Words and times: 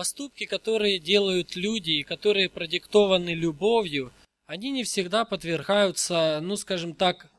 Поступки, 0.00 0.46
которые 0.46 0.98
делают 0.98 1.56
люди 1.56 1.90
и 1.90 2.04
которые 2.04 2.48
продиктованы 2.48 3.34
любовью, 3.34 4.14
они 4.46 4.70
не 4.70 4.82
всегда 4.82 5.26
подвергаются, 5.26 6.40
ну 6.40 6.56
скажем 6.56 6.94
так, 6.94 7.30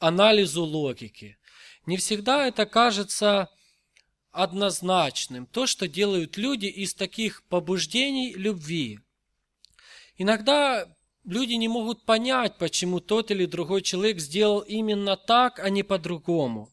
анализу 0.00 0.64
логики. 0.64 1.36
Не 1.84 1.98
всегда 1.98 2.46
это 2.46 2.64
кажется 2.64 3.50
однозначным, 4.32 5.44
то, 5.44 5.66
что 5.66 5.86
делают 5.86 6.38
люди 6.38 6.64
из 6.64 6.94
таких 6.94 7.42
побуждений 7.42 8.32
любви. 8.32 9.00
Иногда 10.16 10.88
люди 11.24 11.52
не 11.52 11.68
могут 11.68 12.06
понять, 12.06 12.56
почему 12.56 13.00
тот 13.00 13.30
или 13.30 13.44
другой 13.44 13.82
человек 13.82 14.18
сделал 14.18 14.60
именно 14.60 15.18
так, 15.18 15.58
а 15.58 15.68
не 15.68 15.82
по-другому. 15.82 16.70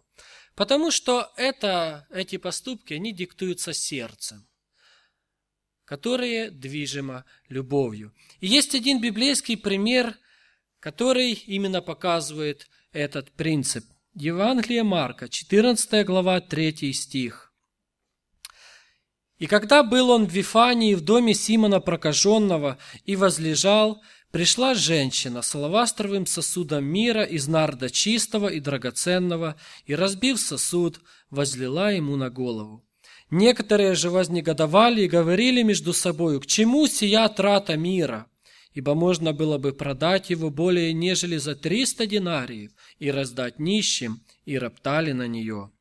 Потому 0.55 0.91
что 0.91 1.29
это, 1.35 2.07
эти 2.09 2.37
поступки, 2.37 2.93
они 2.93 3.11
диктуются 3.11 3.73
сердцем, 3.73 4.47
которое 5.85 6.49
движимо 6.49 7.25
любовью. 7.47 8.13
И 8.39 8.47
есть 8.47 8.75
один 8.75 8.99
библейский 8.99 9.55
пример, 9.55 10.17
который 10.79 11.33
именно 11.33 11.81
показывает 11.81 12.67
этот 12.91 13.31
принцип. 13.31 13.85
Евангелие 14.13 14.83
Марка, 14.83 15.29
14 15.29 16.05
глава, 16.05 16.41
3 16.41 16.93
стих. 16.93 17.53
«И 19.37 19.47
когда 19.47 19.83
был 19.83 20.09
он 20.09 20.25
в 20.25 20.31
Вифании 20.31 20.95
в 20.95 21.01
доме 21.01 21.33
Симона 21.33 21.79
Прокаженного 21.81 22.77
и 23.05 23.15
возлежал, 23.15 24.01
Пришла 24.35 24.73
женщина 24.73 25.41
с 25.41 25.55
алавастровым 25.55 26.25
сосудом 26.25 26.83
мира 26.83 27.23
из 27.23 27.47
нарда 27.47 27.89
чистого 27.89 28.49
и 28.49 28.59
драгоценного, 28.59 29.55
и, 29.85 29.95
разбив 29.95 30.41
сосуд, 30.41 30.99
возлила 31.29 31.89
ему 31.93 32.17
на 32.17 32.29
голову. 32.29 32.84
Некоторые 33.31 33.95
же 33.95 34.09
вознегодовали 34.09 35.01
и 35.01 35.07
говорили 35.07 35.63
между 35.63 35.93
собою, 35.93 36.39
к 36.39 36.45
чему 36.45 36.87
сия 36.87 37.27
трата 37.27 37.75
мира? 37.75 38.27
Ибо 38.73 38.93
можно 38.93 39.33
было 39.33 39.57
бы 39.57 39.73
продать 39.73 40.29
его 40.29 40.49
более 40.49 40.93
нежели 40.93 41.37
за 41.37 41.55
триста 41.55 42.05
динариев 42.05 42.71
и 42.99 43.09
раздать 43.09 43.57
нищим, 43.57 44.21
и 44.45 44.57
роптали 44.57 45.11
на 45.11 45.27
нее. 45.27 45.71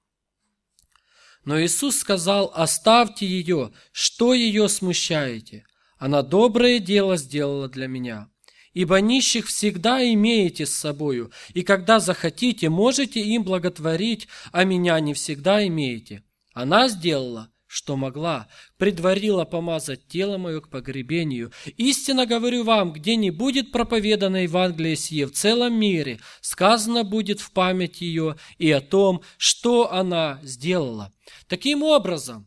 Но 1.45 1.61
Иисус 1.61 1.99
сказал, 1.99 2.51
оставьте 2.55 3.27
ее, 3.27 3.73
что 3.93 4.33
ее 4.33 4.69
смущаете? 4.69 5.67
Она 5.99 6.23
доброе 6.23 6.79
дело 6.79 7.17
сделала 7.17 7.69
для 7.69 7.89
меня 7.89 8.29
ибо 8.75 9.01
нищих 9.01 9.47
всегда 9.47 10.05
имеете 10.13 10.67
с 10.67 10.75
собою, 10.75 11.31
и 11.55 11.63
когда 11.63 12.01
захотите, 12.01 12.69
можете 12.69 13.21
им 13.21 13.45
благотворить, 13.45 14.29
а 14.53 14.65
меня 14.65 14.99
не 15.01 15.15
всегда 15.15 15.65
имеете. 15.67 16.25
Она 16.55 16.89
сделала, 16.89 17.51
что 17.67 17.97
могла, 17.97 18.47
предварила 18.79 19.45
помазать 19.45 20.07
тело 20.07 20.39
мое 20.39 20.61
к 20.61 20.71
погребению. 20.71 21.53
Истинно 21.77 22.27
говорю 22.27 22.63
вам, 22.63 22.93
где 22.93 23.17
не 23.17 23.33
будет 23.33 23.73
проповедано 23.73 24.45
Евангелие 24.45 24.95
сие 24.95 25.27
в 25.27 25.33
целом 25.33 25.75
мире, 25.75 26.21
сказано 26.41 27.03
будет 27.03 27.41
в 27.41 27.51
память 27.51 28.01
ее 28.01 28.37
и 28.59 28.71
о 28.71 28.81
том, 28.81 29.23
что 29.37 29.93
она 29.93 30.39
сделала. 30.45 31.13
Таким 31.49 31.83
образом, 31.83 32.47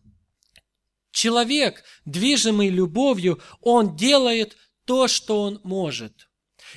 человек, 1.11 1.83
движимый 2.05 2.69
любовью, 2.69 3.41
он 3.59 3.97
делает 3.97 4.55
то, 4.85 5.09
что 5.09 5.41
он 5.41 5.59
может. 5.66 6.30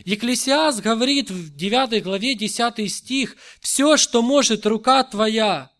Екклесиас 0.04 0.80
говорит 0.80 1.30
в 1.30 1.54
9 1.54 2.02
главе 2.02 2.34
10 2.34 2.92
стих, 2.92 3.36
«Все, 3.60 3.96
что 3.96 4.22
может 4.22 4.66
рука 4.66 5.04
твоя 5.04 5.70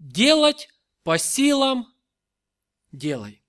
делать 0.00 0.68
по 1.04 1.16
силам, 1.18 1.86
делай». 2.90 3.40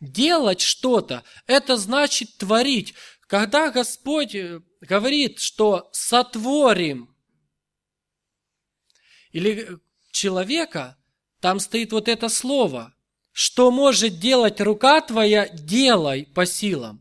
Делать 0.00 0.60
что-то– 0.60 1.22
это 1.46 1.76
значит 1.76 2.36
творить. 2.36 2.92
Когда 3.28 3.70
Господь 3.70 4.34
э, 4.34 4.60
говорит, 4.80 5.38
что 5.38 5.88
сотворим, 5.92 7.14
или 9.30 9.78
человека, 10.10 10.98
там 11.38 11.60
стоит 11.60 11.92
вот 11.92 12.08
это 12.08 12.28
слово, 12.28 12.92
что 13.30 13.70
может 13.70 14.18
делать 14.18 14.60
рука 14.60 15.00
твоя, 15.02 15.48
делай 15.48 16.26
по 16.26 16.46
силам. 16.46 17.00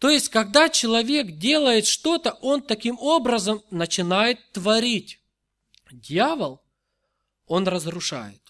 То 0.00 0.10
есть, 0.10 0.28
когда 0.28 0.68
человек 0.68 1.38
делает 1.38 1.86
что-то, 1.86 2.32
он 2.42 2.62
таким 2.62 2.98
образом 2.98 3.62
начинает 3.70 4.52
творить. 4.52 5.20
Дьявол, 5.92 6.63
он 7.46 7.68
разрушает. 7.68 8.40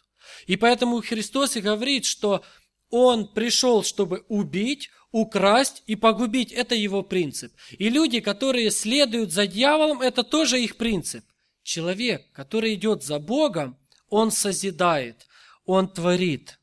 И 0.47 0.57
поэтому 0.57 1.03
Христос 1.03 1.57
и 1.57 1.61
говорит, 1.61 2.05
что 2.05 2.45
он 2.91 3.33
пришел, 3.33 3.83
чтобы 3.83 4.25
убить, 4.29 4.91
украсть 5.11 5.83
и 5.87 5.97
погубить. 5.97 6.53
Это 6.53 6.75
его 6.75 7.03
принцип. 7.03 7.53
И 7.71 7.89
люди, 7.89 8.21
которые 8.21 8.71
следуют 8.71 9.33
за 9.33 9.47
дьяволом, 9.47 10.01
это 10.01 10.23
тоже 10.23 10.63
их 10.63 10.77
принцип. 10.77 11.25
Человек, 11.63 12.31
который 12.33 12.75
идет 12.75 13.03
за 13.03 13.19
Богом, 13.19 13.79
он 14.09 14.31
созидает, 14.31 15.27
он 15.65 15.89
творит. 15.89 16.59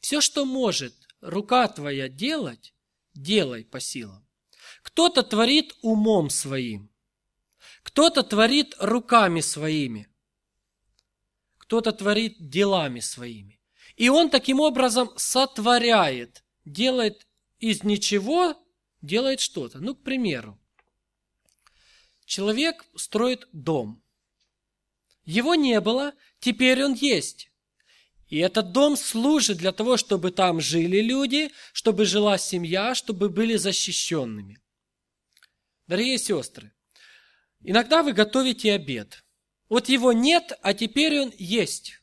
Все, 0.00 0.20
что 0.20 0.44
может 0.44 0.94
рука 1.20 1.68
твоя 1.68 2.08
делать, 2.08 2.74
делай 3.14 3.64
по 3.64 3.80
силам. 3.80 4.26
Кто-то 4.82 5.22
творит 5.22 5.74
умом 5.82 6.30
своим, 6.30 6.90
кто-то 7.82 8.22
творит 8.22 8.74
руками 8.78 9.40
своими, 9.40 10.08
кто-то 11.72 11.92
творит 11.92 12.50
делами 12.50 13.00
своими. 13.00 13.58
И 13.96 14.10
он 14.10 14.28
таким 14.28 14.60
образом 14.60 15.10
сотворяет, 15.16 16.44
делает 16.66 17.26
из 17.60 17.82
ничего, 17.82 18.62
делает 19.00 19.40
что-то. 19.40 19.78
Ну, 19.78 19.94
к 19.94 20.02
примеру, 20.02 20.60
человек 22.26 22.84
строит 22.94 23.48
дом. 23.54 24.02
Его 25.24 25.54
не 25.54 25.80
было, 25.80 26.12
теперь 26.40 26.84
он 26.84 26.92
есть. 26.92 27.50
И 28.28 28.36
этот 28.36 28.72
дом 28.72 28.94
служит 28.94 29.56
для 29.56 29.72
того, 29.72 29.96
чтобы 29.96 30.30
там 30.30 30.60
жили 30.60 31.00
люди, 31.00 31.52
чтобы 31.72 32.04
жила 32.04 32.36
семья, 32.36 32.94
чтобы 32.94 33.30
были 33.30 33.56
защищенными. 33.56 34.58
Дорогие 35.86 36.18
сестры, 36.18 36.74
иногда 37.62 38.02
вы 38.02 38.12
готовите 38.12 38.74
обед. 38.74 39.24
Вот 39.72 39.88
его 39.88 40.12
нет, 40.12 40.52
а 40.60 40.74
теперь 40.74 41.18
он 41.18 41.32
есть. 41.38 41.98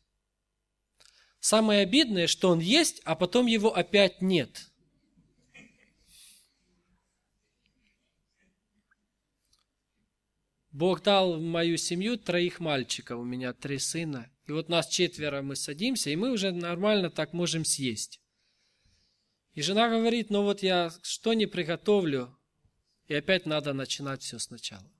Самое 1.39 1.81
обидное, 1.81 2.25
что 2.25 2.49
он 2.49 2.57
есть, 2.57 2.99
а 3.05 3.13
потом 3.13 3.45
его 3.45 3.71
опять 3.75 4.23
нет. 4.23 4.71
Бог 10.71 11.03
дал 11.03 11.37
в 11.37 11.41
мою 11.43 11.77
семью 11.77 12.17
троих 12.17 12.59
мальчиков, 12.59 13.19
у 13.19 13.23
меня 13.23 13.53
три 13.53 13.77
сына. 13.77 14.31
И 14.47 14.51
вот 14.51 14.67
нас 14.67 14.87
четверо, 14.87 15.43
мы 15.43 15.55
садимся, 15.55 16.09
и 16.09 16.15
мы 16.15 16.31
уже 16.31 16.51
нормально 16.51 17.11
так 17.11 17.33
можем 17.33 17.65
съесть. 17.65 18.19
И 19.53 19.61
жена 19.61 19.89
говорит, 19.89 20.31
ну 20.31 20.41
вот 20.41 20.63
я 20.63 20.91
что 21.03 21.35
не 21.35 21.45
приготовлю, 21.45 22.35
и 23.05 23.13
опять 23.13 23.45
надо 23.45 23.73
начинать 23.73 24.23
все 24.23 24.39
сначала. 24.39 24.91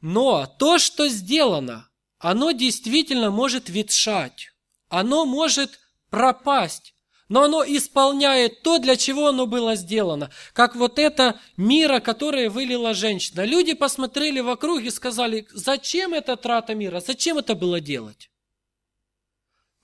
Но 0.00 0.46
то, 0.46 0.78
что 0.78 1.08
сделано, 1.08 1.88
оно 2.18 2.52
действительно 2.52 3.30
может 3.30 3.68
ветшать, 3.68 4.52
оно 4.88 5.24
может 5.24 5.78
пропасть, 6.10 6.94
но 7.28 7.42
оно 7.42 7.64
исполняет 7.64 8.62
то, 8.62 8.78
для 8.78 8.96
чего 8.96 9.28
оно 9.28 9.46
было 9.46 9.74
сделано. 9.74 10.30
Как 10.52 10.76
вот 10.76 10.98
это 10.98 11.38
мира, 11.56 12.00
которое 12.00 12.48
вылила 12.48 12.94
женщина. 12.94 13.44
Люди 13.44 13.74
посмотрели 13.74 14.40
вокруг 14.40 14.80
и 14.80 14.90
сказали, 14.90 15.46
зачем 15.52 16.14
эта 16.14 16.36
трата 16.36 16.74
мира, 16.74 17.00
зачем 17.00 17.38
это 17.38 17.54
было 17.54 17.80
делать? 17.80 18.30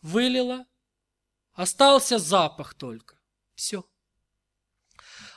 Вылила, 0.01 0.67
остался 1.53 2.19
запах 2.19 2.75
только. 2.75 3.17
Все. 3.55 3.85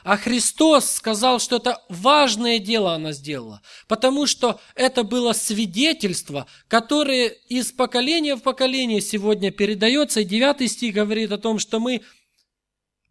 А 0.04 0.16
Христос 0.16 0.90
сказал, 0.90 1.40
что 1.40 1.56
это 1.56 1.82
важное 1.88 2.58
дело 2.58 2.94
она 2.94 3.12
сделала, 3.12 3.62
потому 3.88 4.26
что 4.26 4.60
это 4.74 5.02
было 5.02 5.32
свидетельство, 5.32 6.46
которое 6.68 7.28
из 7.28 7.72
поколения 7.72 8.36
в 8.36 8.42
поколение 8.42 9.00
сегодня 9.00 9.50
передается. 9.50 10.20
И 10.20 10.24
9 10.24 10.70
стих 10.70 10.94
говорит 10.94 11.32
о 11.32 11.38
том, 11.38 11.58
что 11.58 11.80
мы 11.80 12.02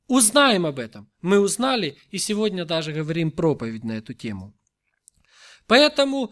узнаем 0.07 0.65
об 0.65 0.79
этом. 0.79 1.11
Мы 1.21 1.39
узнали 1.39 1.97
и 2.11 2.17
сегодня 2.17 2.63
даже 2.63 2.93
говорим 2.93 3.31
проповедь 3.31 3.83
на 3.83 3.93
эту 3.93 4.13
тему. 4.13 4.53
Поэтому 5.67 6.31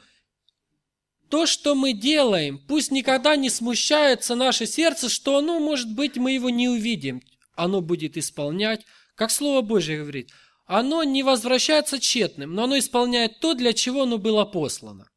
то, 1.30 1.46
что 1.46 1.75
мы 1.75 1.92
делаем, 1.92 2.60
пусть 2.66 2.92
никогда 2.92 3.36
не 3.36 3.50
смущается 3.50 4.36
наше 4.36 4.66
сердце, 4.66 5.10
что 5.10 5.38
оно, 5.38 5.60
может 5.60 5.94
быть, 5.94 6.16
мы 6.16 6.31
его 6.31 6.50
не 6.50 6.69
увидим. 6.69 7.22
Оно 7.56 7.81
будет 7.81 8.16
исполнять, 8.16 8.86
как 9.16 9.31
Слово 9.31 9.62
Божье 9.62 10.00
говорит– 10.00 10.31
оно 10.66 11.04
не 11.04 11.24
возвращается 11.24 12.00
тщетным, 12.00 12.54
но 12.54 12.64
оно 12.64 12.78
исполняет 12.78 13.40
то, 13.40 13.54
для 13.54 13.74
чего 13.74 14.04
оно 14.04 14.18
было 14.18 14.46
послано. 14.46 15.10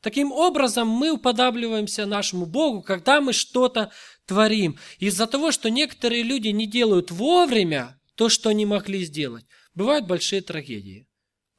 Таким 0.00 0.32
образом, 0.32 0.88
мы 0.88 1.10
уподабливаемся 1.10 2.06
нашему 2.06 2.46
Богу, 2.46 2.82
когда 2.82 3.20
мы 3.20 3.32
что-то 3.32 3.92
творим. 4.26 4.78
Из-за 4.98 5.26
того, 5.26 5.52
что 5.52 5.68
некоторые 5.68 6.22
люди 6.22 6.48
не 6.48 6.66
делают 6.66 7.10
вовремя 7.10 8.00
то, 8.14 8.28
что 8.28 8.48
они 8.48 8.64
могли 8.64 9.04
сделать, 9.04 9.44
бывают 9.74 10.06
большие 10.06 10.40
трагедии. 10.40 11.06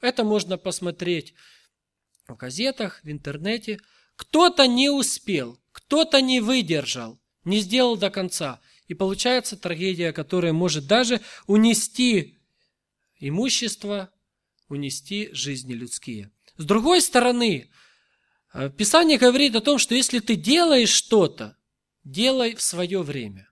Это 0.02 0.24
можно 0.24 0.58
посмотреть 0.58 1.36
в 2.28 2.36
газетах, 2.36 3.02
в 3.04 3.12
интернете. 3.12 3.80
Кто-то 4.16 4.66
не 4.68 4.90
успел, 4.90 5.60
кто-то 5.72 6.22
не 6.22 6.40
выдержал, 6.40 7.20
не 7.44 7.60
сделал 7.60 7.96
до 7.96 8.10
конца. 8.10 8.60
И 8.88 8.96
получается 8.96 9.56
трагедия, 9.56 10.12
которая 10.12 10.52
может 10.54 10.88
даже 10.88 11.22
унести 11.46 12.41
имущество, 13.22 14.12
унести 14.68 15.30
жизни 15.32 15.74
людские. 15.74 16.32
С 16.58 16.66
другой 16.66 17.02
стороны, 17.02 17.72
э, 18.54 18.70
Писание 18.70 19.18
говорит 19.18 19.56
о 19.56 19.62
том, 19.62 19.78
что 19.78 19.96
если 19.96 20.20
ты 20.20 20.36
делаешь 20.36 20.90
что-то, 20.90 21.58
делай 22.04 22.56
в 22.56 22.62
свое 22.62 23.02
время. 23.02 23.50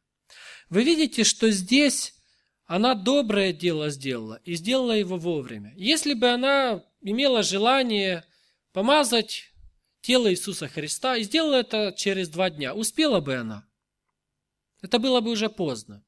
Вы 0.69 0.83
видите, 0.83 1.23
что 1.23 1.49
здесь 1.51 2.13
она 2.65 2.93
доброе 2.93 3.53
дело 3.53 3.89
сделала 3.89 4.41
и 4.43 4.55
сделала 4.55 4.91
его 4.91 5.17
вовремя. 5.17 5.73
Если 5.75 6.13
бы 6.13 6.29
она 6.29 6.83
имела 7.01 7.41
желание 7.41 8.25
помазать 8.73 9.51
тело 10.01 10.31
Иисуса 10.31 10.67
Христа 10.67 11.17
и 11.17 11.23
сделала 11.23 11.55
это 11.55 11.93
через 11.97 12.29
два 12.29 12.49
дня, 12.49 12.73
успела 12.75 13.19
бы 13.21 13.35
она? 13.35 13.65
Это 14.81 14.99
было 14.99 15.21
бы 15.21 15.31
уже 15.31 15.49
поздно. 15.49 16.03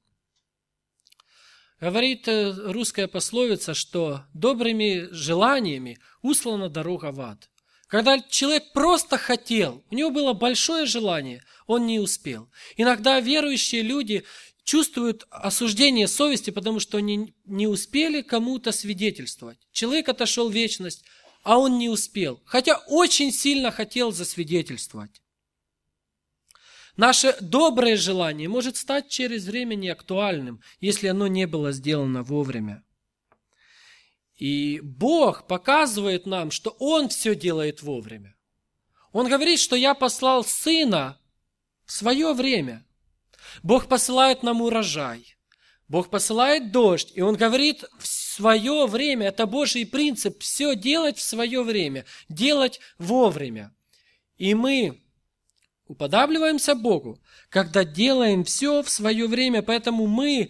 Говорит 1.81 2.27
э, 2.27 2.51
русская 2.51 3.07
пословица, 3.07 3.73
что 3.73 4.21
добрыми 4.35 5.07
желаниями 5.11 5.97
услана 6.21 6.69
дорога 6.69 7.11
в 7.11 7.19
ад. 7.19 7.49
Когда 7.87 8.19
человек 8.19 8.71
просто 8.71 9.17
хотел, 9.17 9.83
у 9.89 9.95
него 9.95 10.11
было 10.11 10.33
большое 10.33 10.85
желание, 10.85 11.43
он 11.65 11.87
не 11.87 11.99
успел. 11.99 12.49
Иногда 12.77 13.19
верующие 13.19 13.81
люди 13.81 14.23
чувствуют 14.63 15.25
осуждение 15.31 16.07
совести, 16.07 16.51
потому 16.51 16.79
что 16.79 16.99
они 16.99 17.33
не 17.45 17.65
успели 17.65 18.21
кому-то 18.21 18.71
свидетельствовать. 18.71 19.57
Человек 19.71 20.07
отошел 20.07 20.49
в 20.49 20.53
вечность, 20.53 21.03
а 21.43 21.57
он 21.57 21.79
не 21.79 21.89
успел, 21.89 22.39
хотя 22.45 22.77
очень 22.87 23.33
сильно 23.33 23.71
хотел 23.71 24.11
засвидетельствовать. 24.11 25.19
Наше 26.97 27.35
доброе 27.39 27.95
желание 27.95 28.49
может 28.49 28.75
стать 28.75 29.09
через 29.09 29.45
время 29.45 29.75
неактуальным, 29.75 30.61
если 30.79 31.07
оно 31.07 31.27
не 31.27 31.47
было 31.47 31.71
сделано 31.71 32.23
вовремя. 32.23 32.83
И 34.35 34.79
Бог 34.81 35.47
показывает 35.47 36.25
нам, 36.25 36.51
что 36.51 36.75
Он 36.79 37.09
все 37.09 37.35
делает 37.35 37.81
вовремя. 37.81 38.35
Он 39.11 39.27
говорит, 39.27 39.59
что 39.59 39.75
я 39.75 39.93
послал 39.93 40.43
Сына 40.43 41.19
в 41.85 41.91
свое 41.91 42.33
время. 42.33 42.85
Бог 43.63 43.87
посылает 43.87 44.43
нам 44.43 44.61
урожай. 44.61 45.35
Бог 45.87 46.09
посылает 46.09 46.71
дождь, 46.71 47.11
и 47.13 47.21
Он 47.21 47.35
говорит 47.35 47.83
в 47.99 48.07
свое 48.07 48.87
время, 48.87 49.27
это 49.27 49.45
Божий 49.45 49.85
принцип, 49.85 50.41
все 50.41 50.73
делать 50.73 51.17
в 51.17 51.21
свое 51.21 51.63
время, 51.63 52.05
делать 52.29 52.79
вовремя. 52.97 53.75
И 54.37 54.55
мы 54.55 55.01
уподабливаемся 55.91 56.73
Богу, 56.73 57.19
когда 57.49 57.83
делаем 57.83 58.43
все 58.43 58.81
в 58.81 58.89
свое 58.89 59.27
время, 59.27 59.61
поэтому 59.61 60.07
мы 60.07 60.49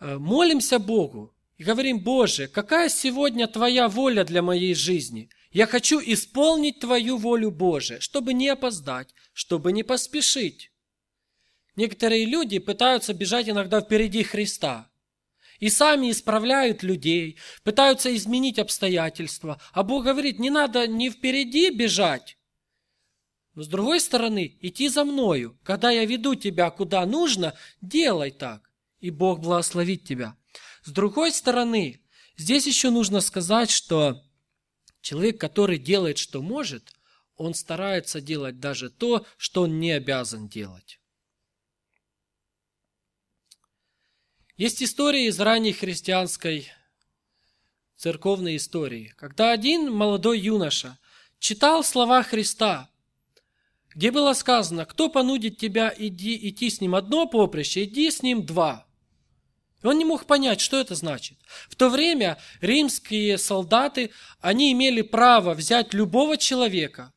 э, 0.00 0.18
молимся 0.18 0.78
Богу 0.78 1.34
и 1.56 1.64
говорим, 1.64 2.00
Боже, 2.00 2.48
какая 2.48 2.88
сегодня 2.90 3.46
Твоя 3.46 3.88
воля 3.88 4.24
для 4.24 4.42
моей 4.42 4.74
жизни? 4.74 5.30
Я 5.50 5.66
хочу 5.66 6.00
исполнить 6.04 6.80
Твою 6.80 7.16
волю, 7.16 7.50
Боже, 7.50 7.98
чтобы 8.00 8.34
не 8.34 8.48
опоздать, 8.48 9.08
чтобы 9.32 9.72
не 9.72 9.82
поспешить. 9.82 10.70
Некоторые 11.74 12.26
люди 12.26 12.58
пытаются 12.58 13.14
бежать 13.14 13.48
иногда 13.48 13.80
впереди 13.80 14.22
Христа. 14.22 14.90
И 15.60 15.70
сами 15.70 16.10
исправляют 16.10 16.82
людей, 16.82 17.38
пытаются 17.64 18.14
изменить 18.14 18.58
обстоятельства. 18.58 19.60
А 19.72 19.82
Бог 19.82 20.04
говорит, 20.04 20.38
не 20.38 20.50
надо 20.50 20.86
не 20.86 21.10
впереди 21.10 21.70
бежать, 21.70 22.37
с 23.62 23.68
другой 23.68 24.00
стороны, 24.00 24.56
идти 24.60 24.88
за 24.88 25.04
мною. 25.04 25.58
Когда 25.64 25.90
я 25.90 26.04
веду 26.04 26.34
тебя 26.34 26.70
куда 26.70 27.04
нужно, 27.06 27.54
делай 27.80 28.30
так, 28.30 28.70
и 29.00 29.10
Бог 29.10 29.40
благословит 29.40 30.04
тебя. 30.04 30.36
С 30.84 30.90
другой 30.90 31.32
стороны, 31.32 32.00
здесь 32.36 32.66
еще 32.66 32.90
нужно 32.90 33.20
сказать, 33.20 33.70
что 33.70 34.22
человек, 35.00 35.40
который 35.40 35.78
делает, 35.78 36.18
что 36.18 36.42
может, 36.42 36.92
он 37.36 37.54
старается 37.54 38.20
делать 38.20 38.60
даже 38.60 38.90
то, 38.90 39.26
что 39.36 39.62
он 39.62 39.78
не 39.80 39.92
обязан 39.92 40.48
делать. 40.48 41.00
Есть 44.56 44.82
история 44.82 45.26
из 45.26 45.38
ранней 45.38 45.72
христианской 45.72 46.68
церковной 47.96 48.56
истории, 48.56 49.14
когда 49.16 49.52
один 49.52 49.92
молодой 49.92 50.40
юноша 50.40 50.98
читал 51.38 51.84
слова 51.84 52.22
Христа, 52.24 52.90
где 53.98 54.12
было 54.12 54.32
сказано, 54.32 54.84
кто 54.84 55.08
понудит 55.08 55.58
тебя 55.58 55.92
иди, 55.98 56.38
идти 56.48 56.70
с 56.70 56.80
ним 56.80 56.94
одно 56.94 57.26
поприще, 57.26 57.82
иди 57.82 58.12
с 58.12 58.22
ним 58.22 58.46
два. 58.46 58.86
И 59.82 59.86
он 59.88 59.98
не 59.98 60.04
мог 60.04 60.24
понять, 60.24 60.60
что 60.60 60.76
это 60.76 60.94
значит. 60.94 61.36
В 61.68 61.74
то 61.74 61.88
время 61.88 62.38
римские 62.60 63.38
солдаты, 63.38 64.12
они 64.40 64.70
имели 64.70 65.02
право 65.02 65.52
взять 65.52 65.94
любого 65.94 66.36
человека, 66.36 67.12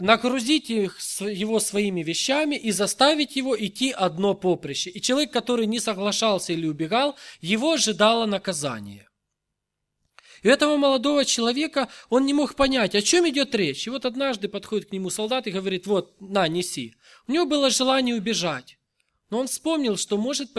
нагрузить 0.00 0.70
их, 0.70 0.98
его 1.20 1.60
своими 1.60 2.02
вещами 2.02 2.56
и 2.56 2.70
заставить 2.70 3.36
его 3.36 3.54
идти 3.54 3.90
одно 3.90 4.32
поприще. 4.32 4.88
И 4.88 5.02
человек, 5.02 5.30
который 5.30 5.66
не 5.66 5.78
соглашался 5.78 6.54
или 6.54 6.66
убегал, 6.66 7.16
его 7.42 7.72
ожидало 7.72 8.24
наказание. 8.24 9.10
И 10.44 10.48
этого 10.48 10.76
молодого 10.76 11.24
человека 11.24 11.88
он 12.10 12.26
не 12.26 12.34
мог 12.34 12.54
понять, 12.54 12.94
о 12.94 13.00
чем 13.00 13.26
идет 13.26 13.54
речь. 13.54 13.86
И 13.86 13.90
вот 13.90 14.04
однажды 14.04 14.46
подходит 14.46 14.90
к 14.90 14.92
нему 14.92 15.08
солдат 15.08 15.46
и 15.46 15.50
говорит, 15.50 15.86
вот, 15.86 16.20
на, 16.20 16.46
неси. 16.48 16.94
У 17.26 17.32
него 17.32 17.46
было 17.46 17.70
желание 17.70 18.14
убежать. 18.14 18.78
Но 19.30 19.38
он 19.38 19.46
вспомнил, 19.46 19.96
что 19.96 20.18
может 20.18 20.52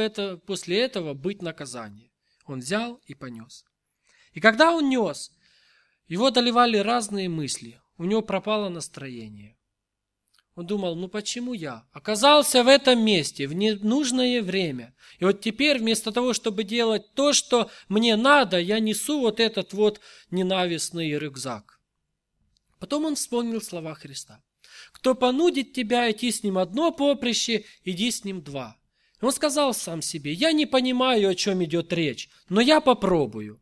после 0.45 0.79
этого 0.79 1.13
быть 1.13 1.43
наказание. 1.43 2.09
Он 2.47 2.59
взял 2.59 2.99
и 3.05 3.13
понес. 3.13 3.63
И 4.33 4.39
когда 4.39 4.71
он 4.71 4.89
нес, 4.89 5.31
его 6.07 6.31
доливали 6.31 6.77
разные 6.77 7.29
мысли. 7.29 7.79
У 7.99 8.05
него 8.05 8.23
пропало 8.23 8.69
настроение. 8.69 9.55
Он 10.55 10.65
думал, 10.65 10.95
ну 10.95 11.09
почему 11.09 11.53
я? 11.53 11.85
Оказался 11.91 12.63
в 12.63 12.67
этом 12.67 13.03
месте 13.03 13.45
в 13.45 13.53
ненужное 13.53 14.41
время. 14.41 14.95
И 15.19 15.25
вот 15.25 15.41
теперь 15.41 15.79
вместо 15.79 16.13
того, 16.13 16.33
чтобы 16.33 16.63
делать 16.63 17.13
то, 17.13 17.33
что 17.33 17.69
мне 17.89 18.15
надо, 18.15 18.57
я 18.57 18.79
несу 18.79 19.19
вот 19.19 19.41
этот 19.41 19.73
вот 19.73 19.99
ненавистный 20.31 21.11
рюкзак. 21.11 21.81
Потом 22.79 23.05
он 23.05 23.15
вспомнил 23.15 23.61
слова 23.61 23.95
Христа. 23.95 24.41
Кто 24.93 25.13
понудит 25.13 25.73
тебя 25.73 26.09
идти 26.09 26.31
с 26.31 26.41
ним 26.41 26.57
одно 26.57 26.91
поприще, 26.91 27.65
иди 27.83 28.09
с 28.09 28.23
ним 28.23 28.41
два. 28.41 28.77
И 29.21 29.25
он 29.25 29.33
сказал 29.33 29.73
сам 29.73 30.01
себе, 30.01 30.31
я 30.31 30.53
не 30.53 30.65
понимаю, 30.65 31.29
о 31.29 31.35
чем 31.35 31.63
идет 31.65 31.91
речь, 31.91 32.29
но 32.47 32.61
я 32.61 32.79
попробую. 32.79 33.61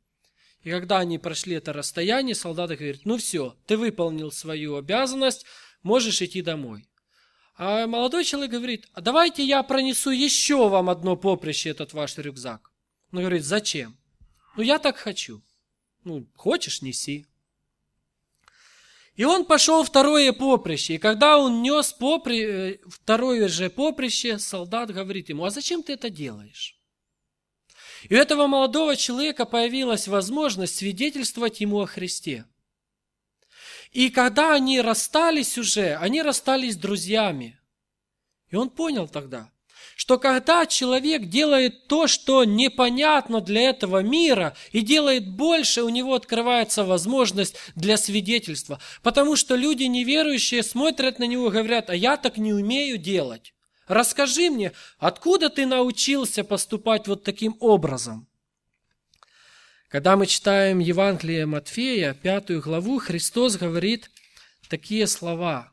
И 0.64 0.70
когда 0.70 1.00
они 1.00 1.18
прошли 1.18 1.56
это 1.56 1.74
расстояние, 1.74 2.36
солдаты 2.36 2.76
говорят, 2.76 3.02
ну 3.04 3.18
все, 3.18 3.56
ты 3.66 3.78
выполнил 3.78 4.32
свою 4.32 4.76
обязанность, 4.78 5.46
можешь 5.84 6.22
идти 6.22 6.42
домой. 6.42 6.88
А 7.56 7.86
молодой 7.86 8.24
человек 8.24 8.52
говорит, 8.52 8.88
а 8.94 9.02
давайте 9.02 9.44
я 9.44 9.62
пронесу 9.62 10.10
еще 10.10 10.70
вам 10.70 10.90
одно 10.90 11.16
поприще, 11.16 11.70
этот 11.70 11.94
ваш 11.94 12.18
рюкзак. 12.18 12.72
Он 13.12 13.20
говорит, 13.20 13.44
зачем? 13.44 13.96
Ну, 14.58 14.64
я 14.64 14.80
так 14.80 14.98
хочу. 14.98 15.44
Ну, 16.04 16.26
хочешь, 16.36 16.82
неси. 16.82 17.28
И 19.16 19.26
он 19.26 19.46
пошел 19.46 19.84
второе 19.84 20.34
поприще. 20.34 20.96
И 20.96 20.98
когда 20.98 21.38
он 21.38 21.62
нес 21.62 21.94
попри... 21.94 22.42
Э, 22.42 22.78
второе 22.88 23.48
же 23.48 23.70
поприще, 23.70 24.40
солдат 24.40 24.90
говорит 24.90 25.30
ему, 25.30 25.46
а 25.46 25.52
зачем 25.52 25.84
ты 25.84 25.94
это 25.94 26.10
делаешь? 26.10 26.80
И 28.10 28.16
у 28.16 28.18
этого 28.18 28.48
молодого 28.48 28.96
человека 28.96 29.46
появилась 29.46 30.08
возможность 30.08 30.76
свидетельствовать 30.76 31.62
ему 31.62 31.80
о 31.80 31.86
Христе. 31.86 32.46
И 33.94 34.10
когда 34.10 34.54
они 34.54 34.82
расстались 34.82 35.58
уже, 35.58 35.96
они 35.96 36.22
расстались 36.22 36.76
друзьями. 36.76 37.60
И 38.50 38.56
он 38.56 38.70
понял 38.72 39.08
тогда, 39.08 39.52
что 39.96 40.18
когда 40.18 40.66
человек 40.66 41.26
делает 41.26 41.88
то, 41.88 42.08
что 42.08 42.44
непонятно 42.44 43.40
для 43.40 43.70
этого 43.70 44.02
мира, 44.02 44.56
и 44.72 44.82
делает 44.82 45.30
больше, 45.30 45.84
у 45.84 45.90
него 45.90 46.16
открывается 46.16 46.84
возможность 46.84 47.56
для 47.76 47.98
свидетельства. 47.98 48.80
Потому 49.04 49.36
что 49.36 49.56
люди 49.56 49.84
неверующие 49.84 50.64
смотрят 50.64 51.20
на 51.20 51.26
него 51.26 51.48
и 51.48 51.52
говорят, 51.52 51.92
а 51.92 51.96
я 51.96 52.18
так 52.18 52.38
не 52.38 52.52
умею 52.52 52.98
делать. 52.98 53.54
Расскажи 53.88 54.50
мне, 54.50 54.72
откуда 54.98 55.50
ты 55.50 55.66
научился 55.68 56.44
поступать 56.44 57.08
вот 57.08 57.24
таким 57.24 57.56
образом? 57.60 58.28
Когда 59.94 60.18
мы 60.18 60.26
читаем 60.26 60.80
Евангелие 60.80 61.46
Матфея, 61.46 62.16
пятую 62.16 62.64
главу, 62.64 62.98
Христос 62.98 63.58
говорит 63.58 64.10
такие 64.68 65.06
слова. 65.06 65.72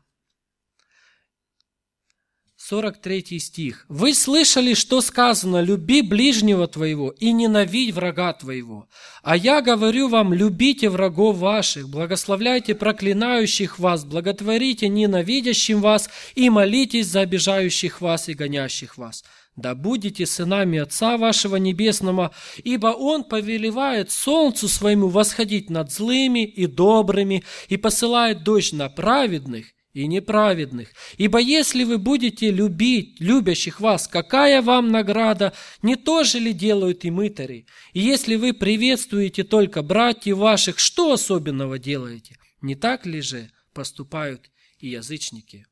43 2.58 3.38
стих. 3.38 3.86
«Вы 3.88 4.12
слышали, 4.12 4.74
что 4.74 5.00
сказано, 5.00 5.62
люби 5.62 6.02
ближнего 6.02 6.68
твоего 6.68 7.12
и 7.12 7.32
ненавидь 7.32 7.94
врага 7.94 8.34
твоего. 8.34 8.90
А 9.22 9.38
я 9.38 9.62
говорю 9.62 10.10
вам, 10.10 10.34
любите 10.34 10.90
врагов 10.90 11.38
ваших, 11.38 11.88
благословляйте 11.88 12.74
проклинающих 12.74 13.78
вас, 13.78 14.04
благотворите 14.04 14.88
ненавидящим 14.88 15.80
вас 15.80 16.10
и 16.34 16.50
молитесь 16.50 17.06
за 17.06 17.20
обижающих 17.20 18.02
вас 18.02 18.28
и 18.28 18.34
гонящих 18.34 18.98
вас. 18.98 19.24
Да 19.56 19.74
будете 19.74 20.26
сынами 20.26 20.78
Отца 20.78 21.16
вашего 21.16 21.56
Небесного, 21.56 22.32
ибо 22.62 22.88
Он 22.88 23.24
повелевает 23.24 24.10
солнцу 24.10 24.68
своему 24.68 25.08
восходить 25.08 25.70
над 25.70 25.92
злыми 25.92 26.44
и 26.44 26.66
добрыми 26.66 27.44
и 27.68 27.76
посылает 27.76 28.44
дождь 28.44 28.72
на 28.72 28.88
праведных 28.88 29.66
и 29.92 30.06
неправедных. 30.06 30.92
Ибо 31.16 31.38
если 31.38 31.84
вы 31.84 31.98
будете 31.98 32.50
любить 32.50 33.20
любящих 33.20 33.80
вас, 33.80 34.06
какая 34.06 34.62
вам 34.62 34.90
награда? 34.90 35.52
Не 35.82 35.96
то 35.96 36.22
же 36.22 36.38
ли 36.38 36.52
делают 36.52 37.04
и 37.04 37.10
мытари? 37.10 37.66
И 37.92 38.00
если 38.00 38.36
вы 38.36 38.52
приветствуете 38.52 39.42
только 39.42 39.82
братьев 39.82 40.38
ваших, 40.38 40.78
что 40.78 41.12
особенного 41.12 41.78
делаете? 41.78 42.36
Не 42.60 42.76
так 42.76 43.04
ли 43.04 43.20
же 43.20 43.50
поступают 43.74 44.50
и 44.78 44.88
язычники? 44.88 45.66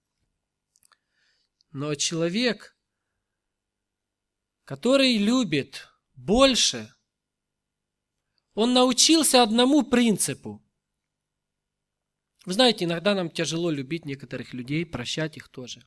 Но 1.70 1.94
человек, 1.94 2.74
который 4.68 5.16
любит 5.16 5.88
больше, 6.14 6.92
он 8.52 8.74
научился 8.74 9.42
одному 9.42 9.82
принципу– 9.82 10.62
вы 12.46 12.54
знаете, 12.54 12.86
иногда 12.86 13.14
нам 13.14 13.28
тяжело 13.28 13.70
любить 13.70 14.06
некоторых 14.06 14.54
людей, 14.54 14.86
прощать 14.86 15.36
их 15.36 15.48
тоже. 15.48 15.86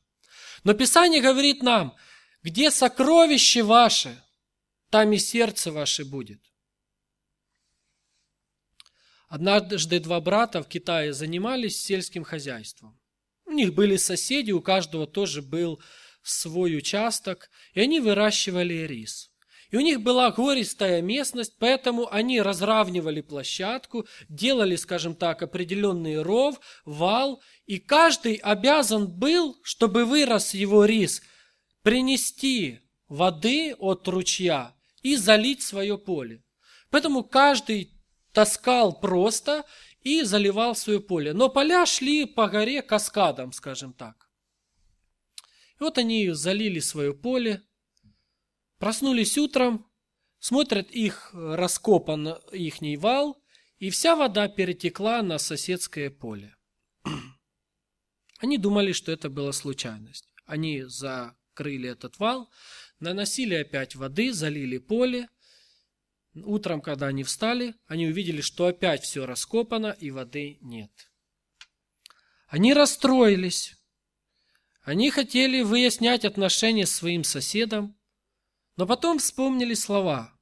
Но 0.62 0.74
Писание 0.74 1.20
говорит 1.20 1.60
нам, 1.60 1.96
где 2.42 2.70
сокровище 2.70 3.64
ваше, 3.64 4.22
там 4.88 5.12
и 5.12 5.18
сердце 5.18 5.72
ваше 5.72 6.04
будет. 6.04 6.40
Однажды 9.26 9.98
два 9.98 10.20
брата 10.20 10.62
в 10.62 10.68
Китае 10.68 11.12
занимались 11.12 11.82
сельским 11.82 12.22
хозяйством. 12.22 12.96
У 13.44 13.50
них 13.50 13.74
были 13.74 13.96
соседи, 13.96 14.52
у 14.52 14.62
каждого 14.62 15.08
тоже 15.08 15.42
был 15.42 15.82
свой 16.22 16.76
участок, 16.76 17.50
и 17.74 17.80
они 17.80 18.00
выращивали 18.00 18.86
рис. 18.86 19.30
И 19.70 19.76
у 19.76 19.80
них 19.80 20.02
была 20.02 20.30
гористая 20.30 21.00
местность, 21.00 21.54
поэтому 21.58 22.06
они 22.12 22.42
разравнивали 22.42 23.22
площадку, 23.22 24.06
делали, 24.28 24.76
скажем 24.76 25.14
так, 25.14 25.42
определенный 25.42 26.20
ров, 26.20 26.60
вал, 26.84 27.42
и 27.64 27.78
каждый 27.78 28.34
обязан 28.34 29.06
был, 29.10 29.56
чтобы 29.62 30.04
вырос 30.04 30.52
его 30.52 30.84
рис, 30.84 31.22
принести 31.82 32.80
воды 33.08 33.74
от 33.78 34.06
ручья 34.08 34.74
и 35.02 35.16
залить 35.16 35.62
свое 35.62 35.96
поле. 35.96 36.44
Поэтому 36.90 37.24
каждый 37.24 37.90
таскал 38.32 39.00
просто 39.00 39.64
и 40.02 40.22
заливал 40.22 40.74
свое 40.74 41.00
поле. 41.00 41.32
Но 41.32 41.48
поля 41.48 41.86
шли 41.86 42.26
по 42.26 42.48
горе 42.48 42.82
каскадом, 42.82 43.52
скажем 43.52 43.94
так. 43.94 44.28
Вот 45.82 45.98
они 45.98 46.30
залили 46.30 46.78
свое 46.78 47.12
поле, 47.12 47.62
Проснулись 48.78 49.38
утром, 49.38 49.86
смотрят 50.40 50.90
их 50.90 51.30
раскопан 51.32 52.36
ихний 52.50 52.96
вал, 52.96 53.40
и 53.78 53.90
вся 53.90 54.16
вода 54.16 54.48
перетекла 54.48 55.22
на 55.22 55.38
соседское 55.38 56.10
поле. 56.10 56.56
Они 58.40 58.58
думали, 58.58 58.90
что 58.90 59.12
это 59.12 59.30
была 59.30 59.52
случайность. 59.52 60.32
Они 60.46 60.82
закрыли 60.82 61.90
этот 61.90 62.18
вал, 62.18 62.50
наносили 62.98 63.54
опять 63.54 63.94
воды, 63.94 64.32
залили 64.32 64.78
поле. 64.78 65.28
Утром, 66.34 66.80
когда 66.80 67.06
они 67.06 67.22
встали, 67.22 67.76
они 67.86 68.08
увидели, 68.08 68.40
что 68.40 68.66
опять 68.66 69.04
все 69.04 69.26
раскопано 69.26 69.96
и 70.00 70.10
воды 70.10 70.58
нет. 70.60 70.90
Они 72.48 72.74
расстроились. 72.74 73.76
Они 74.82 75.10
хотели 75.10 75.62
выяснять 75.62 76.24
отношения 76.24 76.86
с 76.86 76.92
своим 76.94 77.22
соседом, 77.22 77.96
но 78.76 78.86
потом 78.86 79.18
вспомнили 79.18 79.74
слова. 79.74 80.36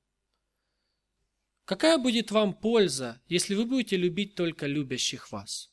Какая 1.66 1.99
будет 1.99 2.30
вам 2.30 2.54
польза, 2.54 3.20
если 3.28 3.54
вы 3.54 3.66
будете 3.66 3.97
любить 3.97 4.35
только 4.35 4.66
любящих 4.66 5.30
вас? 5.30 5.70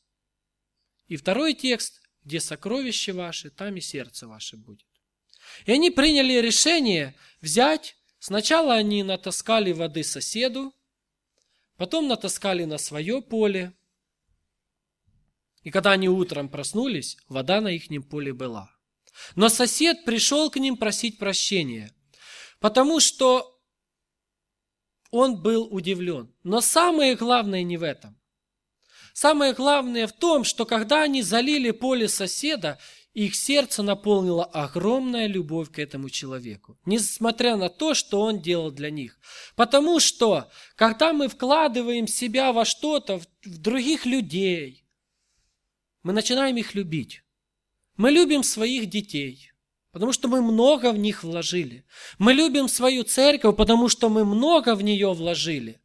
И 1.06 1.16
второй 1.16 1.54
текст, 1.54 2.02
где 2.24 2.40
сокровище 2.40 3.12
ваше, 3.12 3.50
там 3.50 3.76
и 3.76 3.80
сердце 3.80 4.28
ваше 4.28 4.58
будет. 4.58 4.86
И 5.64 5.72
они 5.72 5.90
приняли 5.90 6.34
решение 6.34 7.16
взять, 7.40 7.96
сначала 8.18 8.74
они 8.74 9.02
натаскали 9.02 9.72
воды 9.72 10.04
соседу, 10.04 10.74
потом 11.78 12.06
натаскали 12.06 12.64
на 12.64 12.76
свое 12.76 13.22
поле, 13.22 13.72
и 15.62 15.70
когда 15.70 15.92
они 15.92 16.08
утром 16.08 16.48
проснулись, 16.48 17.16
вода 17.28 17.60
на 17.60 17.68
их 17.68 17.88
поле 18.08 18.32
была. 18.32 18.70
Но 19.34 19.48
сосед 19.48 20.04
пришел 20.04 20.50
к 20.50 20.56
ним 20.56 20.76
просить 20.76 21.18
прощения– 21.18 21.92
Потому 22.60 23.00
что 23.00 23.56
он 25.10 25.40
был 25.40 25.68
удивлен. 25.70 26.34
Но 26.42 26.60
самое 26.60 27.14
главное 27.14 27.62
не 27.62 27.76
в 27.76 27.82
этом. 27.82 28.18
Самое 29.14 29.52
главное 29.52 30.06
в 30.06 30.12
том, 30.12 30.44
что 30.44 30.64
когда 30.64 31.02
они 31.02 31.22
залили 31.22 31.70
поле 31.72 32.08
соседа, 32.08 32.78
их 33.14 33.34
сердце 33.34 33.82
наполнило 33.82 34.44
огромная 34.44 35.26
любовь 35.26 35.72
к 35.72 35.78
этому 35.80 36.08
человеку, 36.08 36.78
несмотря 36.84 37.56
на 37.56 37.68
то, 37.68 37.94
что 37.94 38.20
он 38.20 38.40
делал 38.40 38.70
для 38.70 38.90
них. 38.90 39.18
Потому 39.56 39.98
что, 39.98 40.50
когда 40.76 41.12
мы 41.12 41.26
вкладываем 41.28 42.06
себя 42.06 42.52
во 42.52 42.64
что-то, 42.64 43.18
в 43.18 43.58
других 43.58 44.06
людей, 44.06 44.84
мы 46.02 46.12
начинаем 46.12 46.56
их 46.56 46.74
любить. 46.74 47.22
Мы 47.96 48.10
любим 48.10 48.42
своих 48.42 48.86
детей, 48.86 49.50
потому 49.92 50.12
что 50.12 50.28
мы 50.28 50.40
много 50.40 50.92
в 50.92 50.98
них 50.98 51.24
вложили. 51.24 51.84
Мы 52.18 52.32
любим 52.32 52.68
свою 52.68 53.04
церковь, 53.04 53.56
потому 53.56 53.88
что 53.88 54.08
мы 54.08 54.24
много 54.24 54.74
в 54.74 54.82
нее 54.82 55.12
вложили. 55.12 55.80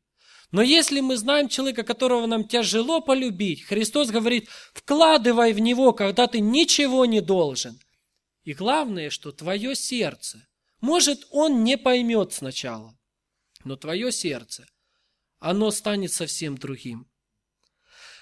Но 0.52 0.62
если 0.62 1.00
мы 1.00 1.18
знаем 1.18 1.50
человека, 1.50 1.82
которого 1.82 2.28
нам 2.28 2.48
тяжело 2.48 3.02
полюбить, 3.02 3.64
Христос 3.64 4.12
говорит, 4.12 4.50
вкладывай 4.74 5.52
в 5.52 5.60
него, 5.60 5.94
когда 5.94 6.28
ты 6.28 6.40
ничего 6.40 7.06
не 7.06 7.22
должен. 7.22 7.80
И 8.44 8.54
главное, 8.54 9.10
что 9.10 9.32
твое 9.32 9.74
сердце, 9.74 10.46
может, 10.80 11.26
он 11.32 11.64
не 11.64 11.76
поймет 11.76 12.34
сначала, 12.34 12.96
но 13.64 13.78
твое 13.78 14.12
сердце, 14.12 14.68
оно 15.40 15.72
станет 15.72 16.12
совсем 16.14 16.56
другим. 16.56 17.08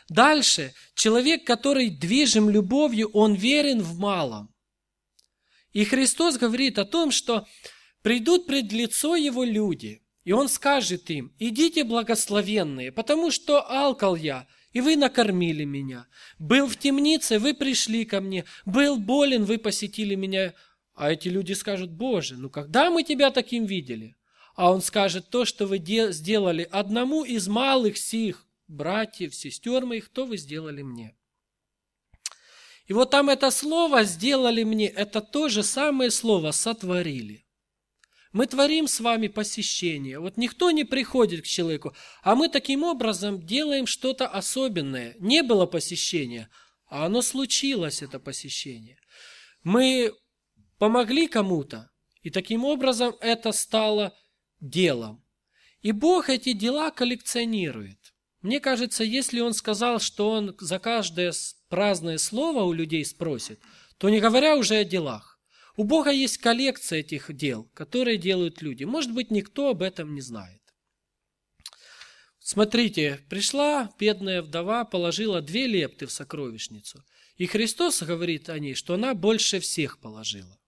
Дальше, 0.09 0.73
человек, 0.95 1.45
который 1.45 1.89
движим 1.89 2.49
любовью, 2.49 3.09
он 3.13 3.33
верен 3.33 3.81
в 3.81 3.97
малом. 3.97 4.53
И 5.73 5.85
Христос 5.85 6.37
говорит 6.37 6.79
о 6.79 6.85
том, 6.85 7.11
что 7.11 7.47
придут 8.01 8.45
пред 8.45 8.71
лицо 8.71 9.15
Его 9.15 9.43
люди, 9.43 10.01
и 10.23 10.33
Он 10.33 10.49
скажет 10.49 11.09
им, 11.09 11.33
идите 11.39 11.83
благословенные, 11.83 12.91
потому 12.91 13.31
что 13.31 13.61
алкал 13.61 14.15
я, 14.15 14.47
и 14.73 14.81
вы 14.81 14.95
накормили 14.95 15.63
меня. 15.63 16.07
Был 16.39 16.67
в 16.67 16.77
темнице, 16.77 17.39
вы 17.39 17.53
пришли 17.53 18.05
ко 18.05 18.21
мне. 18.21 18.45
Был 18.65 18.97
болен, 18.97 19.43
вы 19.43 19.57
посетили 19.57 20.15
меня. 20.15 20.53
А 20.93 21.11
эти 21.11 21.27
люди 21.27 21.53
скажут, 21.53 21.91
Боже, 21.91 22.37
ну 22.37 22.49
когда 22.49 22.89
мы 22.89 23.03
тебя 23.03 23.31
таким 23.31 23.65
видели? 23.65 24.15
А 24.55 24.71
он 24.71 24.81
скажет, 24.81 25.29
то, 25.29 25.45
что 25.45 25.65
вы 25.65 25.77
сделали 26.11 26.67
одному 26.71 27.23
из 27.23 27.47
малых 27.47 27.97
сих 27.97 28.45
братьев, 28.71 29.35
сестер 29.35 29.85
моих, 29.85 30.09
то 30.09 30.25
вы 30.25 30.37
сделали 30.37 30.81
мне. 30.81 31.15
И 32.87 32.93
вот 32.93 33.11
там 33.11 33.29
это 33.29 33.51
слово 33.51 34.03
«сделали 34.03 34.63
мне»– 34.63 34.87
это 34.87 35.21
то 35.21 35.47
же 35.49 35.63
самое 35.63 36.11
слово 36.11 36.51
«сотворили». 36.51 37.45
Мы 38.33 38.47
творим 38.47 38.87
с 38.87 38.99
вами 39.01 39.27
посещение. 39.27 40.19
Вот 40.19 40.37
никто 40.37 40.71
не 40.71 40.85
приходит 40.85 41.43
к 41.43 41.47
человеку, 41.47 41.93
а 42.23 42.35
мы 42.35 42.47
таким 42.47 42.83
образом 42.83 43.45
делаем 43.45 43.85
что-то 43.85 44.27
особенное. 44.27 45.15
Не 45.19 45.43
было 45.43 45.65
посещения, 45.65 46.49
а 46.87 47.05
оно 47.05 47.21
случилось, 47.21 48.01
это 48.01 48.19
посещение. 48.19 48.97
Мы 49.63 50.13
помогли 50.77 51.27
кому-то, 51.27 51.91
и 52.21 52.29
таким 52.29 52.63
образом 52.63 53.15
это 53.19 53.51
стало 53.51 54.17
делом. 54.61 55.25
И 55.81 55.91
Бог 55.91 56.29
эти 56.29 56.53
дела 56.53 56.91
коллекционирует. 56.91 58.00
Мне 58.41 58.59
кажется, 58.59 59.03
если 59.03 59.39
Он 59.39 59.53
сказал, 59.53 59.99
что 59.99 60.31
Он 60.31 60.55
за 60.59 60.79
каждое 60.79 61.33
праздное 61.69 62.17
слово 62.17 62.63
у 62.63 62.73
людей 62.73 63.05
спросит, 63.05 63.59
то 63.97 64.09
не 64.09 64.19
говоря 64.19 64.55
уже 64.55 64.75
о 64.75 64.83
делах. 64.83 65.39
У 65.77 65.83
Бога 65.83 66.11
есть 66.11 66.37
коллекция 66.37 66.99
этих 66.99 67.33
дел, 67.35 67.69
которые 67.73 68.17
делают 68.17 68.61
люди. 68.61 68.83
Может 68.83 69.13
быть, 69.13 69.31
никто 69.31 69.69
об 69.69 69.81
этом 69.81 70.13
не 70.15 70.21
знает. 70.21 70.61
Смотрите, 72.39 73.19
пришла 73.29 73.93
бедная 73.99 74.41
вдова, 74.41 74.83
положила 74.83 75.41
две 75.41 75.67
лепты 75.67 76.07
в 76.07 76.11
сокровищницу. 76.11 77.05
И 77.37 77.45
Христос 77.45 78.01
говорит 78.01 78.49
о 78.49 78.59
ней, 78.59 78.73
что 78.73 78.95
она 78.95 79.13
больше 79.13 79.59
всех 79.59 79.99
положила. 79.99 80.59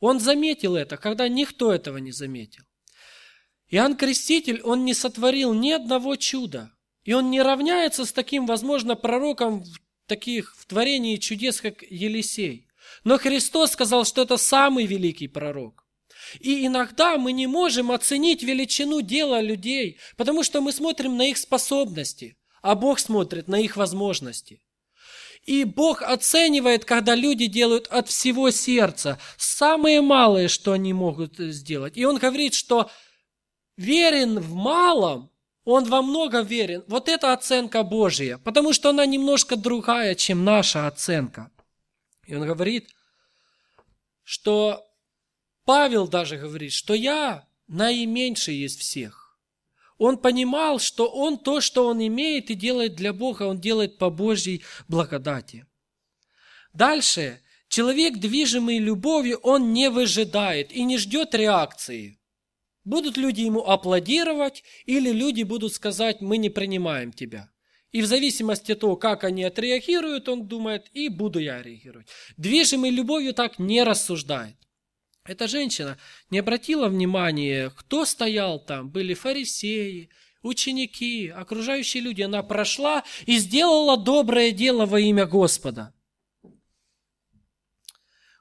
Он 0.00 0.18
заметил 0.18 0.76
это, 0.76 0.96
когда 0.96 1.28
никто 1.28 1.72
этого 1.72 1.98
не 1.98 2.12
заметил. 2.12 2.64
Иоанн 3.70 3.96
Креститель, 3.96 4.60
он 4.62 4.84
не 4.84 4.94
сотворил 4.94 5.52
ни 5.52 5.70
одного 5.70 6.16
чуда. 6.16 6.72
И 7.04 7.12
он 7.12 7.30
не 7.30 7.40
равняется 7.40 8.04
с 8.04 8.12
таким, 8.12 8.46
возможно, 8.46 8.96
пророком 8.96 9.64
таких 10.06 10.54
в 10.56 10.66
творении 10.66 11.16
чудес, 11.16 11.60
как 11.60 11.82
Елисей. 11.82 12.68
Но 13.04 13.18
Христос 13.18 13.72
сказал, 13.72 14.04
что 14.04 14.22
это 14.22 14.36
самый 14.36 14.86
великий 14.86 15.28
пророк. 15.28 15.84
И 16.40 16.66
иногда 16.66 17.18
мы 17.18 17.32
не 17.32 17.46
можем 17.46 17.92
оценить 17.92 18.42
величину 18.42 19.00
дела 19.00 19.40
людей, 19.40 19.98
потому 20.16 20.42
что 20.42 20.60
мы 20.60 20.72
смотрим 20.72 21.16
на 21.16 21.28
их 21.30 21.38
способности, 21.38 22.36
а 22.62 22.74
Бог 22.74 22.98
смотрит 22.98 23.48
на 23.48 23.60
их 23.60 23.76
возможности. 23.76 24.60
И 25.44 25.62
Бог 25.62 26.02
оценивает, 26.02 26.84
когда 26.84 27.14
люди 27.14 27.46
делают 27.46 27.86
от 27.86 28.08
всего 28.08 28.50
сердца 28.50 29.20
самое 29.36 30.00
малое, 30.00 30.48
что 30.48 30.72
они 30.72 30.92
могут 30.92 31.38
сделать. 31.38 31.96
И 31.96 32.04
Он 32.04 32.18
говорит, 32.18 32.54
что 32.54 32.90
верен 33.76 34.38
в 34.38 34.54
малом, 34.54 35.30
он 35.64 35.84
во 35.84 36.02
много 36.02 36.40
верен. 36.40 36.84
Вот 36.86 37.08
это 37.08 37.32
оценка 37.32 37.82
Божья, 37.82 38.38
потому 38.38 38.72
что 38.72 38.90
она 38.90 39.04
немножко 39.04 39.56
другая, 39.56 40.14
чем 40.14 40.44
наша 40.44 40.86
оценка. 40.86 41.50
И 42.24 42.34
он 42.34 42.46
говорит, 42.46 42.94
что 44.22 44.86
Павел 45.64 46.06
даже 46.08 46.36
говорит, 46.36 46.72
что 46.72 46.94
я 46.94 47.46
наименьший 47.68 48.56
из 48.56 48.76
всех. 48.76 49.38
Он 49.98 50.18
понимал, 50.18 50.78
что 50.78 51.08
он 51.08 51.38
то, 51.38 51.60
что 51.60 51.86
он 51.86 52.06
имеет 52.06 52.50
и 52.50 52.54
делает 52.54 52.94
для 52.94 53.12
Бога, 53.12 53.44
он 53.44 53.60
делает 53.60 53.98
по 53.98 54.10
Божьей 54.10 54.62
благодати. 54.88 55.66
Дальше, 56.72 57.40
человек, 57.68 58.18
движимый 58.18 58.78
любовью, 58.78 59.38
он 59.38 59.72
не 59.72 59.88
выжидает 59.88 60.70
и 60.70 60.84
не 60.84 60.98
ждет 60.98 61.34
реакции. 61.34 62.20
Будут 62.86 63.16
люди 63.16 63.40
ему 63.40 63.64
аплодировать, 63.64 64.62
или 64.84 65.10
люди 65.10 65.42
будут 65.42 65.74
сказать, 65.74 66.20
мы 66.20 66.36
не 66.36 66.50
принимаем 66.50 67.12
тебя. 67.12 67.50
И 67.90 68.00
в 68.00 68.06
зависимости 68.06 68.70
от 68.70 68.80
того, 68.80 68.94
как 68.94 69.24
они 69.24 69.42
отреагируют, 69.42 70.28
он 70.28 70.46
думает, 70.46 70.86
и 70.92 71.08
буду 71.08 71.40
я 71.40 71.60
реагировать. 71.60 72.06
Движимый 72.36 72.90
любовью 72.90 73.34
так 73.34 73.58
не 73.58 73.82
рассуждает. 73.82 74.54
Эта 75.24 75.48
женщина 75.48 75.98
не 76.30 76.38
обратила 76.38 76.88
внимания, 76.88 77.72
кто 77.76 78.04
стоял 78.04 78.64
там. 78.64 78.88
Были 78.88 79.14
фарисеи, 79.14 80.08
ученики, 80.42 81.26
окружающие 81.28 82.04
люди. 82.04 82.22
Она 82.22 82.44
прошла 82.44 83.02
и 83.26 83.38
сделала 83.38 83.96
доброе 83.96 84.52
дело 84.52 84.86
во 84.86 85.00
имя 85.00 85.26
Господа. 85.26 85.92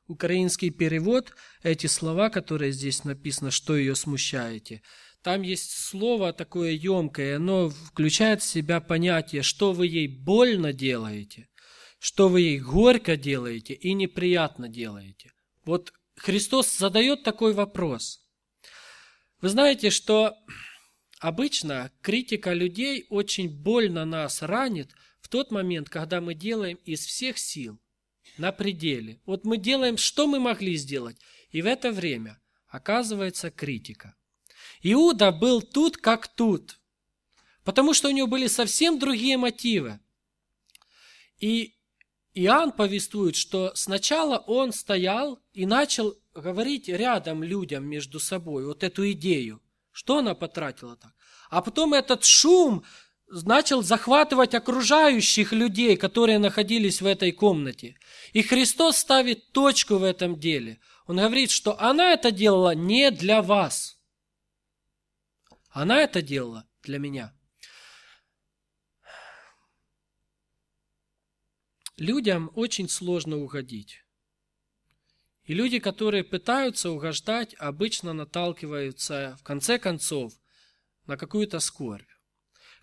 Украинский 0.07 0.69
перевод, 0.69 1.33
эти 1.63 1.87
слова, 1.87 2.29
которые 2.29 2.71
здесь 2.71 3.03
написано, 3.03 3.51
что 3.51 3.75
ее 3.75 3.95
смущаете, 3.95 4.81
там 5.23 5.41
есть 5.41 5.71
слово 5.71 6.33
такое 6.33 6.71
емкое, 6.71 7.37
оно 7.37 7.69
включает 7.69 8.43
в 8.43 8.45
себя 8.45 8.79
понятие, 8.79 9.41
что 9.41 9.73
вы 9.73 9.87
ей 9.87 10.07
больно 10.07 10.71
делаете, 10.71 11.49
что 11.97 12.29
вы 12.29 12.41
ей 12.41 12.59
горько 12.59 13.17
делаете 13.17 13.73
и 13.73 13.93
неприятно 13.93 14.69
делаете. 14.69 15.31
Вот 15.63 15.91
Христос 16.15 16.77
задает 16.77 17.23
такой 17.23 17.53
вопрос. 17.53 18.19
Вы 19.41 19.49
знаете, 19.49 19.89
что 19.89 20.35
обычно 21.19 21.91
критика 22.01 22.53
людей 22.53 23.07
очень 23.09 23.49
больно 23.49 24.05
нас 24.05 24.43
ранит 24.43 24.91
в 25.21 25.29
тот 25.29 25.49
момент, 25.49 25.89
когда 25.89 26.21
мы 26.21 26.35
делаем 26.35 26.77
из 26.85 27.03
всех 27.03 27.39
сил, 27.39 27.79
на 28.37 28.51
пределе. 28.51 29.21
Вот 29.25 29.45
мы 29.45 29.57
делаем, 29.57 29.97
что 29.97 30.27
мы 30.27 30.39
могли 30.39 30.75
сделать, 30.75 31.17
и 31.49 31.61
в 31.61 31.65
это 31.65 31.91
время 31.91 32.41
оказывается 32.67 33.51
критика. 33.51 34.15
Иуда 34.81 35.31
был 35.31 35.61
тут, 35.61 35.97
как 35.97 36.27
тут, 36.27 36.79
потому 37.63 37.93
что 37.93 38.09
у 38.09 38.11
него 38.11 38.27
были 38.27 38.47
совсем 38.47 38.99
другие 38.99 39.37
мотивы. 39.37 39.99
И 41.39 41.75
Иоанн 42.33 42.71
повествует, 42.71 43.35
что 43.35 43.71
сначала 43.75 44.37
он 44.39 44.73
стоял 44.73 45.39
и 45.53 45.65
начал 45.65 46.15
говорить 46.33 46.89
рядом 46.89 47.43
людям 47.43 47.85
между 47.85 48.19
собой 48.19 48.65
вот 48.65 48.83
эту 48.83 49.09
идею. 49.11 49.61
Что 49.91 50.17
она 50.17 50.35
потратила 50.35 50.97
так? 50.97 51.13
А 51.49 51.61
потом 51.61 51.93
этот 51.93 52.25
шум 52.25 52.83
начал 53.27 53.81
захватывать 53.81 54.53
окружающих 54.53 55.51
людей, 55.51 55.97
которые 55.97 56.39
находились 56.39 57.01
в 57.01 57.05
этой 57.05 57.31
комнате. 57.31 57.97
И 58.33 58.41
Христос 58.41 58.97
ставит 58.97 59.51
точку 59.51 59.97
в 59.97 60.03
этом 60.03 60.39
деле. 60.39 60.79
Он 61.07 61.17
говорит, 61.17 61.51
что 61.51 61.79
она 61.79 62.13
это 62.13 62.31
делала 62.31 62.75
не 62.75 63.11
для 63.11 63.41
вас. 63.41 63.99
Она 65.69 65.99
это 66.01 66.21
делала 66.21 66.67
для 66.83 66.99
меня. 66.99 67.33
Людям 71.97 72.51
очень 72.55 72.89
сложно 72.89 73.37
угодить. 73.37 74.03
И 75.43 75.53
люди, 75.53 75.79
которые 75.79 76.23
пытаются 76.23 76.89
угождать, 76.89 77.53
обычно 77.55 78.13
наталкиваются, 78.13 79.37
в 79.39 79.43
конце 79.43 79.77
концов, 79.77 80.33
на 81.05 81.17
какую-то 81.17 81.59
скорбь. 81.59 82.09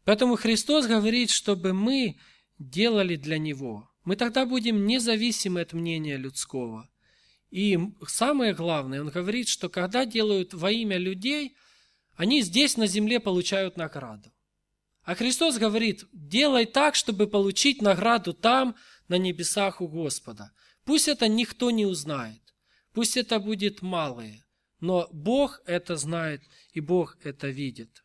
Поэтому 0.04 0.36
Христос 0.36 0.86
говорит, 0.86 1.30
чтобы 1.30 1.72
мы 1.72 2.18
делали 2.58 3.16
для 3.16 3.38
Него. 3.38 3.88
Мы 4.04 4.16
тогда 4.16 4.46
будем 4.46 4.86
независимы 4.86 5.60
от 5.60 5.72
мнения 5.72 6.16
людского. 6.16 6.88
И 7.50 7.78
самое 8.06 8.54
главное, 8.54 9.00
Он 9.00 9.10
говорит, 9.10 9.48
что 9.48 9.68
когда 9.68 10.04
делают 10.04 10.54
во 10.54 10.70
имя 10.70 10.96
людей, 10.96 11.54
они 12.16 12.42
здесь 12.42 12.76
на 12.76 12.86
земле 12.86 13.20
получают 13.20 13.76
награду. 13.76 14.32
А 15.04 15.14
Христос 15.14 15.58
говорит, 15.58 16.04
делай 16.12 16.66
так, 16.66 16.94
чтобы 16.94 17.26
получить 17.26 17.82
награду 17.82 18.32
там, 18.32 18.76
на 19.08 19.16
небесах 19.16 19.80
у 19.80 19.88
Господа. 19.88 20.52
Пусть 20.84 21.08
это 21.08 21.28
никто 21.28 21.70
не 21.70 21.86
узнает, 21.86 22.40
пусть 22.92 23.16
это 23.16 23.38
будет 23.38 23.82
малое, 23.82 24.44
но 24.80 25.08
Бог 25.12 25.60
это 25.66 25.96
знает 25.96 26.42
и 26.72 26.80
Бог 26.80 27.16
это 27.22 27.48
видит. 27.48 28.01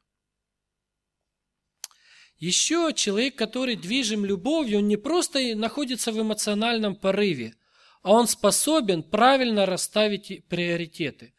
Еще 2.40 2.94
человек, 2.96 3.36
который 3.36 3.76
движим 3.76 4.24
любовью, 4.24 4.80
он 4.80 4.88
не 4.88 4.98
просто 4.98 5.56
находится 5.56 6.12
в 6.12 6.22
эмоциональном 6.22 6.96
порыве, 6.96 7.56
а 8.04 8.12
он 8.12 8.28
способен 8.28 9.02
правильно 9.02 9.66
расставить 9.66 10.46
приоритеты. 10.48 11.34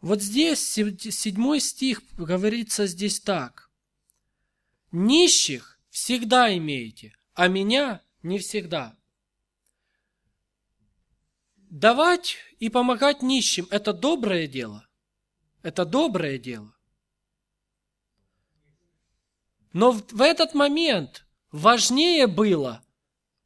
Вот 0.00 0.20
здесь, 0.20 0.60
седьмой 0.60 1.60
стих, 1.60 2.02
говорится 2.16 2.86
здесь 2.86 3.20
так. 3.20 3.70
Нищих 4.90 5.78
всегда 5.90 6.54
имеете, 6.56 7.16
а 7.34 7.46
меня 7.46 8.02
не 8.22 8.38
всегда. 8.38 8.96
Давать 11.56 12.36
и 12.58 12.68
помогать 12.68 13.22
нищим– 13.22 13.66
это 13.70 13.92
доброе 13.92 14.46
дело. 14.46 14.86
Это 15.62 15.84
доброе 15.84 16.38
дело. 16.38 16.73
Но 19.74 19.92
в 19.92 20.22
этот 20.22 20.54
момент 20.54 21.26
важнее 21.52 22.26
было 22.26 22.82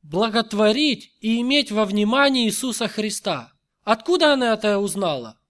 благотворить 0.02 1.12
и 1.20 1.40
иметь 1.40 1.72
во 1.72 1.84
внимании 1.84 2.46
Иисуса 2.46 2.86
Христа. 2.86 3.52
Откуда 3.82 4.34
она 4.34 4.52
это 4.52 4.78
узнала? 4.78 5.40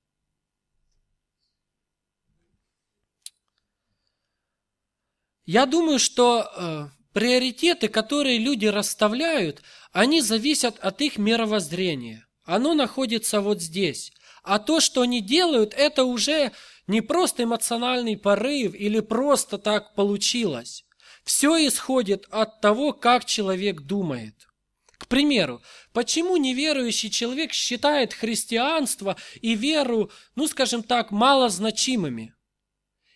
Я 5.45 5.67
думаю, 5.67 5.99
что 5.99 6.51
э, 6.57 6.89
Приоритеты, 7.19 7.89
которые 7.89 8.39
люди 8.39 8.67
расставляют, 8.67 9.63
они 9.91 10.21
зависят 10.21 10.79
от 10.79 11.01
их 11.01 11.19
мировоззрения. 11.19 12.29
Оно 12.45 12.75
находится 12.75 13.41
вот 13.41 13.61
здесь. 13.61 14.13
А 14.45 14.61
то, 14.61 14.79
что 14.79 15.01
они 15.01 15.21
делают, 15.21 15.75
это 15.75 16.05
уже 16.05 16.53
не 16.89 17.03
просто 17.03 17.45
эмоциональный 17.45 18.17
порыв 18.17 18.75
или 18.75 19.01
просто 19.01 19.59
так 19.59 19.95
получилось. 19.95 20.85
Все 21.23 21.67
исходит 21.69 22.27
от 22.31 22.61
того, 22.61 22.93
как 22.93 23.25
человек 23.27 23.83
думает. 23.83 24.49
К 24.97 25.07
примеру, 25.07 25.63
почему 25.93 26.37
неверующий 26.37 27.11
человек 27.11 27.53
считает 27.53 28.13
христианство 28.15 29.17
и 29.41 29.55
веру, 29.55 30.11
ну 30.35 30.49
скажем 30.49 30.83
так, 30.83 31.11
малозначимыми? 31.13 32.35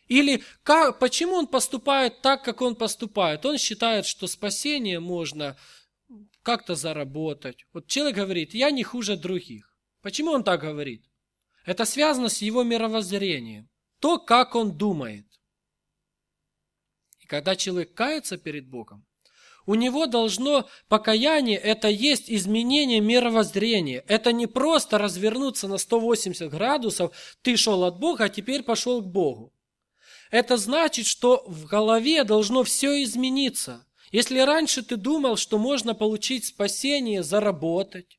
Или 0.07 0.45
как, 0.63 0.99
почему 0.99 1.35
он 1.35 1.47
поступает 1.47 2.21
так, 2.21 2.45
как 2.45 2.61
он 2.61 2.77
поступает? 2.77 3.47
Он 3.47 3.57
считает, 3.57 4.05
что 4.05 4.27
спасение 4.27 5.01
можно 5.01 5.57
как-то 6.43 6.75
заработать. 6.75 7.65
Вот 7.73 7.87
человек 7.87 8.17
говорит, 8.17 8.53
я 8.53 8.71
не 8.71 8.85
хуже 8.85 9.17
других. 9.17 9.75
Почему 10.03 10.33
он 10.33 10.45
так 10.45 10.61
говорит? 10.61 11.07
Это 11.65 11.85
связано 11.85 12.29
с 12.29 12.43
его 12.43 12.63
мировоззрением. 12.63 13.69
То, 14.01 14.19
как 14.19 14.55
он 14.55 14.77
думает. 14.77 15.27
Когда 17.29 17.57
человек 17.57 17.95
кается 17.95 18.37
перед 18.37 18.69
Богом, 18.69 19.07
у 19.65 19.75
него 19.75 20.07
должно 20.07 20.69
покаяние, 20.89 21.57
это 21.57 21.89
есть 21.89 22.31
изменение 22.31 23.01
мировоззрения. 23.01 24.05
Это 24.09 24.33
не 24.33 24.47
просто 24.47 24.99
развернуться 24.99 25.69
на 25.69 25.79
180 25.79 26.51
градусов, 26.51 27.15
ты 27.43 27.57
шел 27.57 27.85
от 27.85 27.99
Бога, 27.99 28.25
а 28.25 28.29
теперь 28.29 28.65
пошел 28.65 29.01
к 29.01 29.07
Богу. 29.07 29.53
Это 30.31 30.57
значит, 30.57 31.07
что 31.07 31.45
в 31.47 31.67
голове 31.67 32.25
должно 32.25 32.65
все 32.65 33.03
измениться. 33.05 33.87
Если 34.11 34.41
раньше 34.41 34.83
ты 34.83 34.97
думал, 34.97 35.37
что 35.37 35.59
можно 35.59 35.95
получить 35.95 36.47
спасение, 36.47 37.23
заработать, 37.23 38.19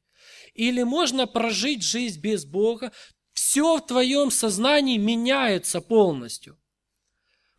или 0.53 0.83
можно 0.83 1.27
прожить 1.27 1.83
жизнь 1.83 2.21
без 2.21 2.45
Бога, 2.45 2.91
все 3.43 3.77
в 3.77 3.85
твоем 3.85 4.31
сознании 4.31 4.97
меняется 4.97 5.81
полностью. 5.81 6.57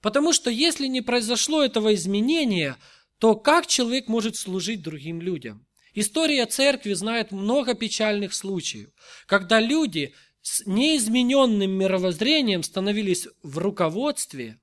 Потому 0.01 0.33
что 0.33 0.51
если 0.51 0.87
не 0.87 1.03
произошло 1.03 1.63
этого 1.63 1.95
изменения, 1.95 2.79
то 3.19 3.37
как 3.37 3.67
человек 3.67 4.09
может 4.09 4.37
служить 4.37 4.83
другим 4.83 5.21
людям? 5.21 5.67
История 5.93 6.47
церкви 6.47 6.95
знает 6.95 7.33
много 7.33 7.75
печальных 7.75 8.33
случаев, 8.33 8.91
когда 9.27 9.61
люди 9.61 10.15
с 10.41 10.65
неизмененным 10.67 11.71
мировоззрением 11.71 12.63
становились 12.63 13.29
в 13.43 13.59
руководстве. 13.59 14.59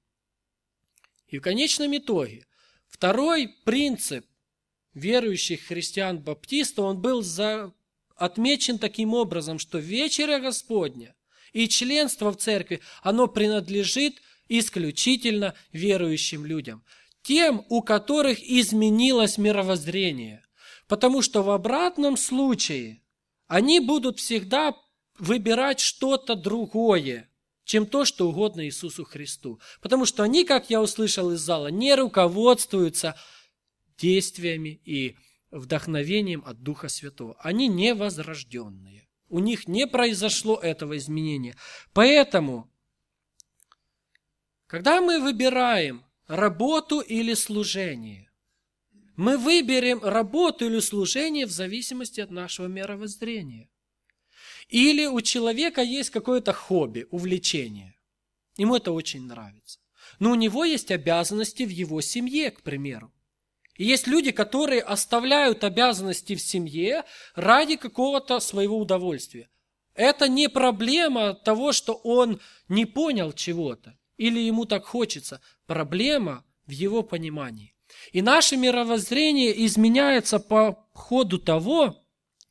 И 1.27 1.37
в 1.37 1.41
конечном 1.41 1.95
итоге 1.95 2.47
второй 2.89 3.47
принцип 3.63 4.25
верующих 4.95 5.67
христиан-баптистов, 5.67 6.83
он 6.83 6.99
был 6.99 7.21
за, 7.21 7.73
отмечен 8.21 8.77
таким 8.77 9.13
образом, 9.13 9.59
что 9.59 9.77
вечеря 9.77 10.39
Господня 10.39 11.15
и 11.53 11.67
членство 11.67 12.31
в 12.31 12.37
церкви, 12.37 12.81
оно 13.01 13.27
принадлежит 13.27 14.21
исключительно 14.47 15.53
верующим 15.71 16.45
людям– 16.45 16.83
тем, 17.23 17.65
у 17.69 17.81
которых 17.81 18.41
изменилось 18.41 19.37
мировоззрение. 19.37 20.43
Потому 20.87 21.21
что 21.21 21.43
в 21.43 21.49
обратном 21.49 22.17
случае 22.17 23.01
они 23.47 23.79
будут 23.79 24.19
всегда 24.19 24.75
выбирать 25.17 25.79
что-то 25.79 26.35
другое, 26.35 27.29
чем 27.63 27.85
то, 27.85 28.05
что 28.05 28.27
угодно 28.27 28.65
Иисусу 28.65 29.05
Христу. 29.05 29.59
Потому 29.81 30.05
что 30.05 30.23
они, 30.23 30.43
как 30.43 30.69
я 30.69 30.81
услышал 30.81 31.31
из 31.31 31.39
зала, 31.39 31.67
не 31.67 31.95
руководствуются 31.95 33.15
действиями 33.97 34.81
и 34.83 35.15
вдохновением 35.51 36.43
от 36.45 36.61
Духа 36.61 36.89
Святого. 36.89 37.35
Они 37.39 37.67
невозрожденные. 37.67 39.07
У 39.29 39.39
них 39.39 39.67
не 39.67 39.87
произошло 39.87 40.57
этого 40.57 40.97
изменения. 40.97 41.55
Поэтому, 41.93 42.69
когда 44.67 45.01
мы 45.01 45.19
выбираем 45.19 46.05
работу 46.31 47.01
или 47.01 47.33
служение. 47.33 48.31
Мы 49.17 49.37
выберем 49.37 50.01
работу 50.01 50.65
или 50.65 50.79
служение 50.79 51.45
в 51.45 51.51
зависимости 51.51 52.21
от 52.21 52.31
нашего 52.31 52.67
мировоззрения. 52.67 53.69
Или 54.69 55.05
у 55.05 55.19
человека 55.19 55.81
есть 55.81 56.09
какое-то 56.09 56.53
хобби, 56.53 57.05
увлечение. 57.11 57.95
Ему 58.55 58.77
это 58.77 58.93
очень 58.93 59.27
нравится. 59.27 59.79
Но 60.19 60.31
у 60.31 60.35
него 60.35 60.63
есть 60.63 60.91
обязанности 60.91 61.63
в 61.63 61.69
его 61.69 61.99
семье, 61.99 62.51
к 62.51 62.61
примеру. 62.61 63.13
И 63.75 63.85
есть 63.85 64.07
люди, 64.07 64.31
которые 64.31 64.81
оставляют 64.81 65.63
обязанности 65.63 66.35
в 66.35 66.41
семье 66.41 67.03
ради 67.35 67.77
какого-то 67.77 68.39
своего 68.39 68.77
удовольствия. 68.77 69.49
Это 69.93 70.27
не 70.27 70.49
проблема 70.49 71.33
того, 71.33 71.71
что 71.71 71.93
он 71.93 72.39
не 72.69 72.85
понял 72.85 73.33
чего-то 73.33 73.97
или 74.17 74.39
ему 74.39 74.65
так 74.65 74.85
хочется. 74.85 75.41
Проблема 75.65 76.45
в 76.67 76.71
его 76.71 77.01
понимании. 77.01 77.75
И 78.11 78.21
наше 78.21 78.55
мировоззрение 78.55 79.65
изменяется 79.65 80.39
по 80.39 80.87
ходу 80.93 81.39
того, 81.39 82.05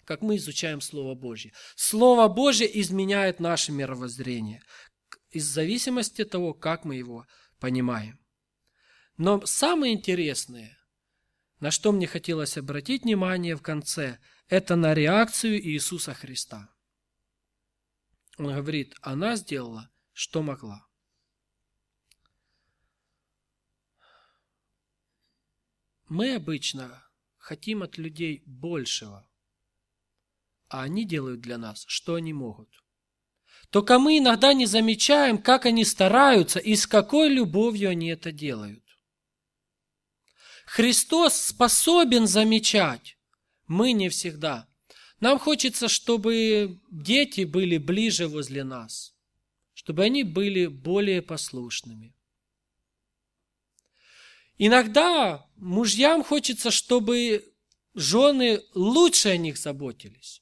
как 0.04 0.22
мы 0.22 0.36
изучаем 0.36 0.80
Слово 0.80 1.14
Божье. 1.14 1.52
Слово 1.76 2.28
Божье 2.28 2.68
изменяет 2.80 3.38
наше 3.38 3.72
мировоззрение 3.72 4.62
из 5.30 5.44
зависимости 5.44 6.22
от 6.22 6.30
того, 6.30 6.52
как 6.52 6.84
мы 6.84 6.96
его 6.96 7.26
понимаем. 7.60 8.18
Но 9.16 9.46
самое 9.46 9.94
интересное, 9.94 10.76
на 11.60 11.70
что 11.70 11.92
мне 11.92 12.06
хотелось 12.06 12.56
обратить 12.56 13.04
внимание 13.04 13.54
в 13.54 13.62
конце, 13.62 14.18
это 14.48 14.76
на 14.76 14.94
реакцию 14.94 15.62
Иисуса 15.62 16.14
Христа. 16.14 16.74
Он 18.38 18.46
говорит, 18.46 18.96
она 19.02 19.36
сделала, 19.36 19.90
что 20.12 20.42
могла. 20.42 20.86
Мы 26.08 26.34
обычно 26.34 27.04
хотим 27.36 27.82
от 27.82 27.98
людей 27.98 28.42
большего, 28.46 29.28
а 30.68 30.82
они 30.82 31.04
делают 31.04 31.40
для 31.40 31.58
нас, 31.58 31.84
что 31.86 32.14
они 32.14 32.32
могут. 32.32 32.70
Только 33.70 33.98
мы 33.98 34.18
иногда 34.18 34.52
не 34.52 34.66
замечаем, 34.66 35.40
как 35.40 35.66
они 35.66 35.84
стараются 35.84 36.58
и 36.58 36.74
с 36.74 36.86
какой 36.86 37.28
любовью 37.28 37.90
они 37.90 38.08
это 38.08 38.32
делают. 38.32 38.89
Христос 40.70 41.34
способен 41.34 42.28
замечать, 42.28 43.18
мы 43.66 43.90
не 43.90 44.08
всегда. 44.08 44.68
Нам 45.18 45.40
хочется, 45.40 45.88
чтобы 45.88 46.78
дети 46.92 47.40
были 47.40 47.76
ближе 47.76 48.28
возле 48.28 48.62
нас, 48.62 49.12
чтобы 49.74 50.04
они 50.04 50.22
были 50.22 50.68
более 50.68 51.22
послушными. 51.22 52.14
Иногда 54.58 55.44
мужьям 55.56 56.22
хочется, 56.22 56.70
чтобы 56.70 57.52
жены 57.94 58.62
лучше 58.72 59.30
о 59.30 59.36
них 59.36 59.58
заботились. 59.58 60.40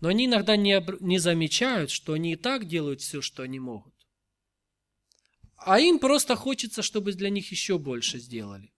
Но 0.00 0.08
они 0.08 0.26
иногда 0.26 0.54
не, 0.54 0.84
не 1.00 1.18
замечают, 1.18 1.90
что 1.90 2.12
они 2.12 2.34
и 2.34 2.36
так 2.36 2.68
делают 2.68 3.00
все, 3.00 3.22
что 3.22 3.42
они 3.42 3.58
могут. 3.58 3.94
А 5.56 5.80
им 5.80 5.98
просто 5.98 6.36
хочется, 6.36 6.82
чтобы 6.82 7.14
для 7.14 7.30
них 7.30 7.50
еще 7.50 7.78
больше 7.78 8.18
сделали. 8.18 8.70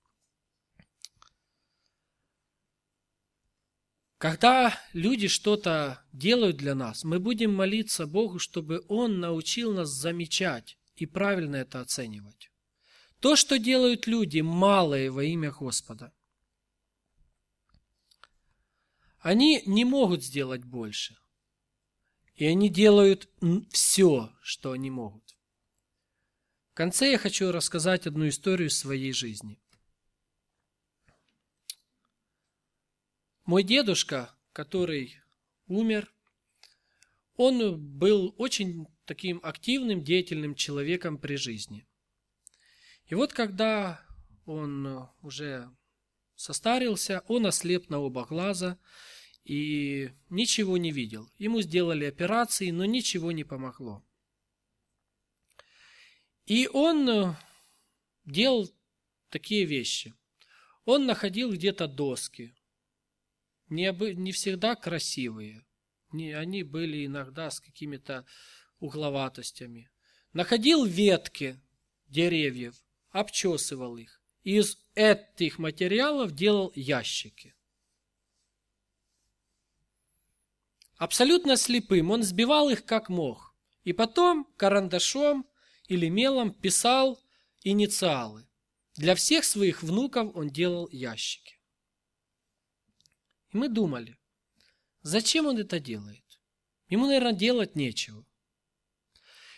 Когда 4.24 4.80
люди 4.94 5.28
что-то 5.28 6.02
делают 6.14 6.56
для 6.56 6.74
нас, 6.74 7.04
мы 7.04 7.18
будем 7.18 7.54
молиться 7.54 8.06
Богу, 8.06 8.38
чтобы 8.38 8.82
Он 8.88 9.20
научил 9.20 9.74
нас 9.74 9.90
замечать 9.90 10.78
и 10.96 11.04
правильно 11.04 11.56
это 11.56 11.82
оценивать. 11.82 12.50
То, 13.20 13.36
что 13.36 13.58
делают 13.58 14.06
люди, 14.06 14.40
малое 14.40 15.10
во 15.10 15.22
имя 15.24 15.50
Господа. 15.50 16.10
Они 19.18 19.62
не 19.66 19.84
могут 19.84 20.24
сделать 20.24 20.64
больше. 20.64 21.18
И 22.34 22.46
они 22.46 22.70
делают 22.70 23.28
все, 23.72 24.32
что 24.40 24.72
они 24.72 24.90
могут. 24.90 25.36
В 26.70 26.76
конце 26.76 27.10
я 27.10 27.18
хочу 27.18 27.52
рассказать 27.52 28.06
одну 28.06 28.26
историю 28.26 28.70
своей 28.70 29.12
жизни. 29.12 29.60
Мой 33.44 33.62
дедушка, 33.62 34.34
который 34.52 35.16
умер, 35.66 36.12
он 37.36 37.78
был 37.98 38.34
очень 38.38 38.86
таким 39.04 39.40
активным, 39.42 40.02
деятельным 40.02 40.54
человеком 40.54 41.18
при 41.18 41.36
жизни– 41.36 41.86
и 43.06 43.14
вот 43.14 43.32
когда 43.32 44.00
он 44.46 45.08
уже 45.22 45.70
состарился, 46.34 47.22
он 47.28 47.46
ослеп 47.46 47.90
на 47.90 48.00
оба 48.00 48.24
глаза 48.24 48.78
и 49.44 50.10
ничего 50.30 50.78
не 50.78 50.90
видел. 50.90 51.28
Ему 51.38 51.60
сделали 51.60 52.06
операции, 52.06 52.70
но 52.70 52.84
ничего 52.86 53.30
не 53.32 53.44
помогло. 53.44 54.02
И 56.46 56.68
он 56.72 57.08
э, 57.08 57.36
делал 58.24 58.70
такие 59.28 59.64
вещи. 59.64 60.14
Он 60.84 61.06
находил 61.06 61.52
где-то 61.52 61.86
доски, 61.86 62.54
не, 63.68 63.92
не 64.14 64.32
всегда 64.32 64.74
красивые. 64.76 65.64
Не, 66.12 66.32
они 66.32 66.62
были 66.62 67.06
иногда 67.06 67.50
с 67.50 67.60
какими-то 67.60 68.24
угловатостями. 68.78 69.90
Находил 70.32 70.84
ветки 70.84 71.60
деревьев 72.06 72.84
обчесывал 73.14 73.96
их. 73.96 74.20
Из 74.42 74.76
этих 74.94 75.58
материалов 75.58 76.32
делал 76.32 76.72
ящики. 76.74 77.54
Абсолютно 80.96 81.56
слепым 81.56 82.10
он 82.10 82.22
сбивал 82.22 82.68
их 82.70 82.84
как 82.84 83.08
мог. 83.08 83.54
И 83.84 83.92
потом 83.92 84.44
карандашом 84.56 85.46
или 85.86 86.08
мелом 86.08 86.52
писал 86.52 87.22
инициалы. 87.62 88.46
Для 88.96 89.14
всех 89.14 89.44
своих 89.44 89.82
внуков 89.82 90.34
он 90.34 90.48
делал 90.48 90.88
ящики. 90.90 91.53
И 93.54 93.56
мы 93.56 93.68
думали, 93.68 94.18
зачем 95.02 95.46
он 95.46 95.58
это 95.58 95.78
делает? 95.78 96.24
Ему, 96.88 97.06
наверное, 97.06 97.32
делать 97.32 97.76
нечего. 97.76 98.26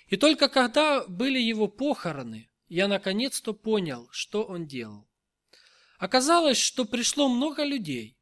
И 0.09 0.17
только 0.17 0.49
когда 0.49 1.05
были 1.09 1.41
его 1.41 1.67
похороны, 1.67 2.51
я 2.69 2.89
наконец-то 2.89 3.55
понял, 3.55 4.09
что 4.13 4.45
он 4.45 4.67
делал. 4.67 5.09
Оказалось, 5.99 6.59
что 6.59 6.85
пришло 6.85 7.29
много 7.29 7.65
людей, 7.65 8.19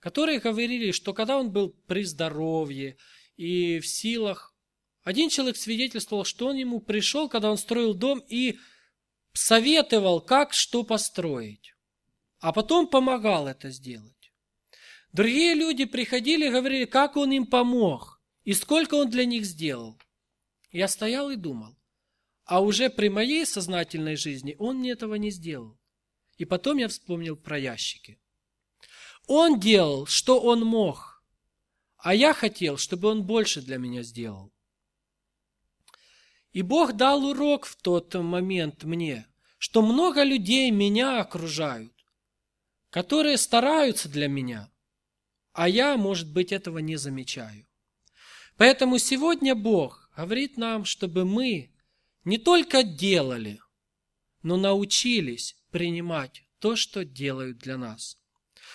которые 0.00 0.40
говорили, 0.40 0.92
что 0.92 1.12
когда 1.12 1.36
он 1.38 1.52
был 1.52 1.74
при 1.86 2.04
здоровье 2.04 2.96
и 3.36 3.80
в 3.80 3.86
силах, 3.86 4.54
один 5.04 5.28
человек 5.28 5.58
свидетельствовал, 5.58 6.24
что 6.24 6.46
он 6.46 6.56
ему 6.56 6.80
пришел, 6.80 7.28
когда 7.28 7.50
он 7.50 7.58
строил 7.58 7.92
дом 7.92 8.24
и 8.28 8.58
советовал, 9.34 10.22
как 10.22 10.54
что 10.54 10.84
построить, 10.84 11.74
а 12.40 12.52
потом 12.54 12.88
помогал 12.88 13.46
это 13.46 13.68
сделать. 13.70 14.17
Другие 15.18 15.54
люди 15.54 15.84
приходили 15.84 16.46
и 16.46 16.50
говорили, 16.52 16.84
как 16.84 17.16
он 17.16 17.32
им 17.32 17.44
помог 17.44 18.22
и 18.44 18.54
сколько 18.54 18.94
он 18.94 19.10
для 19.10 19.24
них 19.24 19.44
сделал. 19.44 20.00
Я 20.70 20.86
стоял 20.86 21.28
и 21.30 21.34
думал, 21.34 21.76
а 22.44 22.60
уже 22.60 22.88
при 22.88 23.08
моей 23.08 23.44
сознательной 23.44 24.14
жизни 24.14 24.54
он 24.60 24.76
мне 24.76 24.92
этого 24.92 25.16
не 25.16 25.30
сделал. 25.30 25.76
И 26.36 26.44
потом 26.44 26.76
я 26.76 26.86
вспомнил 26.86 27.36
про 27.36 27.58
ящики. 27.58 28.20
Он 29.26 29.58
делал, 29.58 30.06
что 30.06 30.38
он 30.40 30.60
мог, 30.60 31.24
а 31.96 32.14
я 32.14 32.32
хотел, 32.32 32.76
чтобы 32.76 33.08
он 33.08 33.24
больше 33.24 33.60
для 33.60 33.78
меня 33.78 34.04
сделал. 34.04 34.52
И 36.52 36.62
Бог 36.62 36.92
дал 36.92 37.24
урок 37.24 37.66
в 37.66 37.74
тот 37.74 38.14
момент 38.14 38.84
мне, 38.84 39.26
что 39.58 39.82
много 39.82 40.22
людей 40.22 40.70
меня 40.70 41.20
окружают, 41.20 41.92
которые 42.90 43.36
стараются 43.36 44.08
для 44.08 44.28
меня, 44.28 44.70
а 45.58 45.68
я, 45.68 45.96
может 45.96 46.32
быть, 46.32 46.52
этого 46.52 46.78
не 46.78 46.94
замечаю. 46.94 47.66
Поэтому 48.56 48.98
сегодня 48.98 49.56
Бог 49.56 50.08
говорит 50.16 50.56
нам, 50.56 50.84
чтобы 50.84 51.24
мы 51.24 51.74
не 52.22 52.38
только 52.38 52.84
делали, 52.84 53.58
но 54.44 54.56
научились 54.56 55.56
принимать 55.72 56.44
то, 56.60 56.76
что 56.76 57.04
делают 57.04 57.58
для 57.58 57.76
нас. 57.76 58.18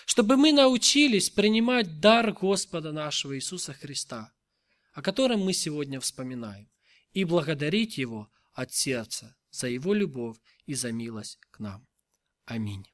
Чтобы 0.05 0.35
мы 0.35 0.51
научились 0.51 1.29
принимать 1.29 2.01
дар 2.01 2.33
Господа 2.33 2.91
нашего 2.91 3.37
Иисуса 3.37 3.71
Христа, 3.71 4.33
о 4.91 5.01
котором 5.01 5.39
мы 5.39 5.53
сегодня 5.53 6.01
вспоминаем, 6.01 6.69
и 7.13 7.23
благодарить 7.23 7.97
Его 7.97 8.29
от 8.51 8.73
сердца 8.73 9.37
за 9.51 9.69
Его 9.69 9.93
любовь 9.93 10.35
и 10.65 10.73
за 10.73 10.91
милость 10.91 11.39
к 11.49 11.59
нам. 11.59 11.87
Аминь. 12.43 12.92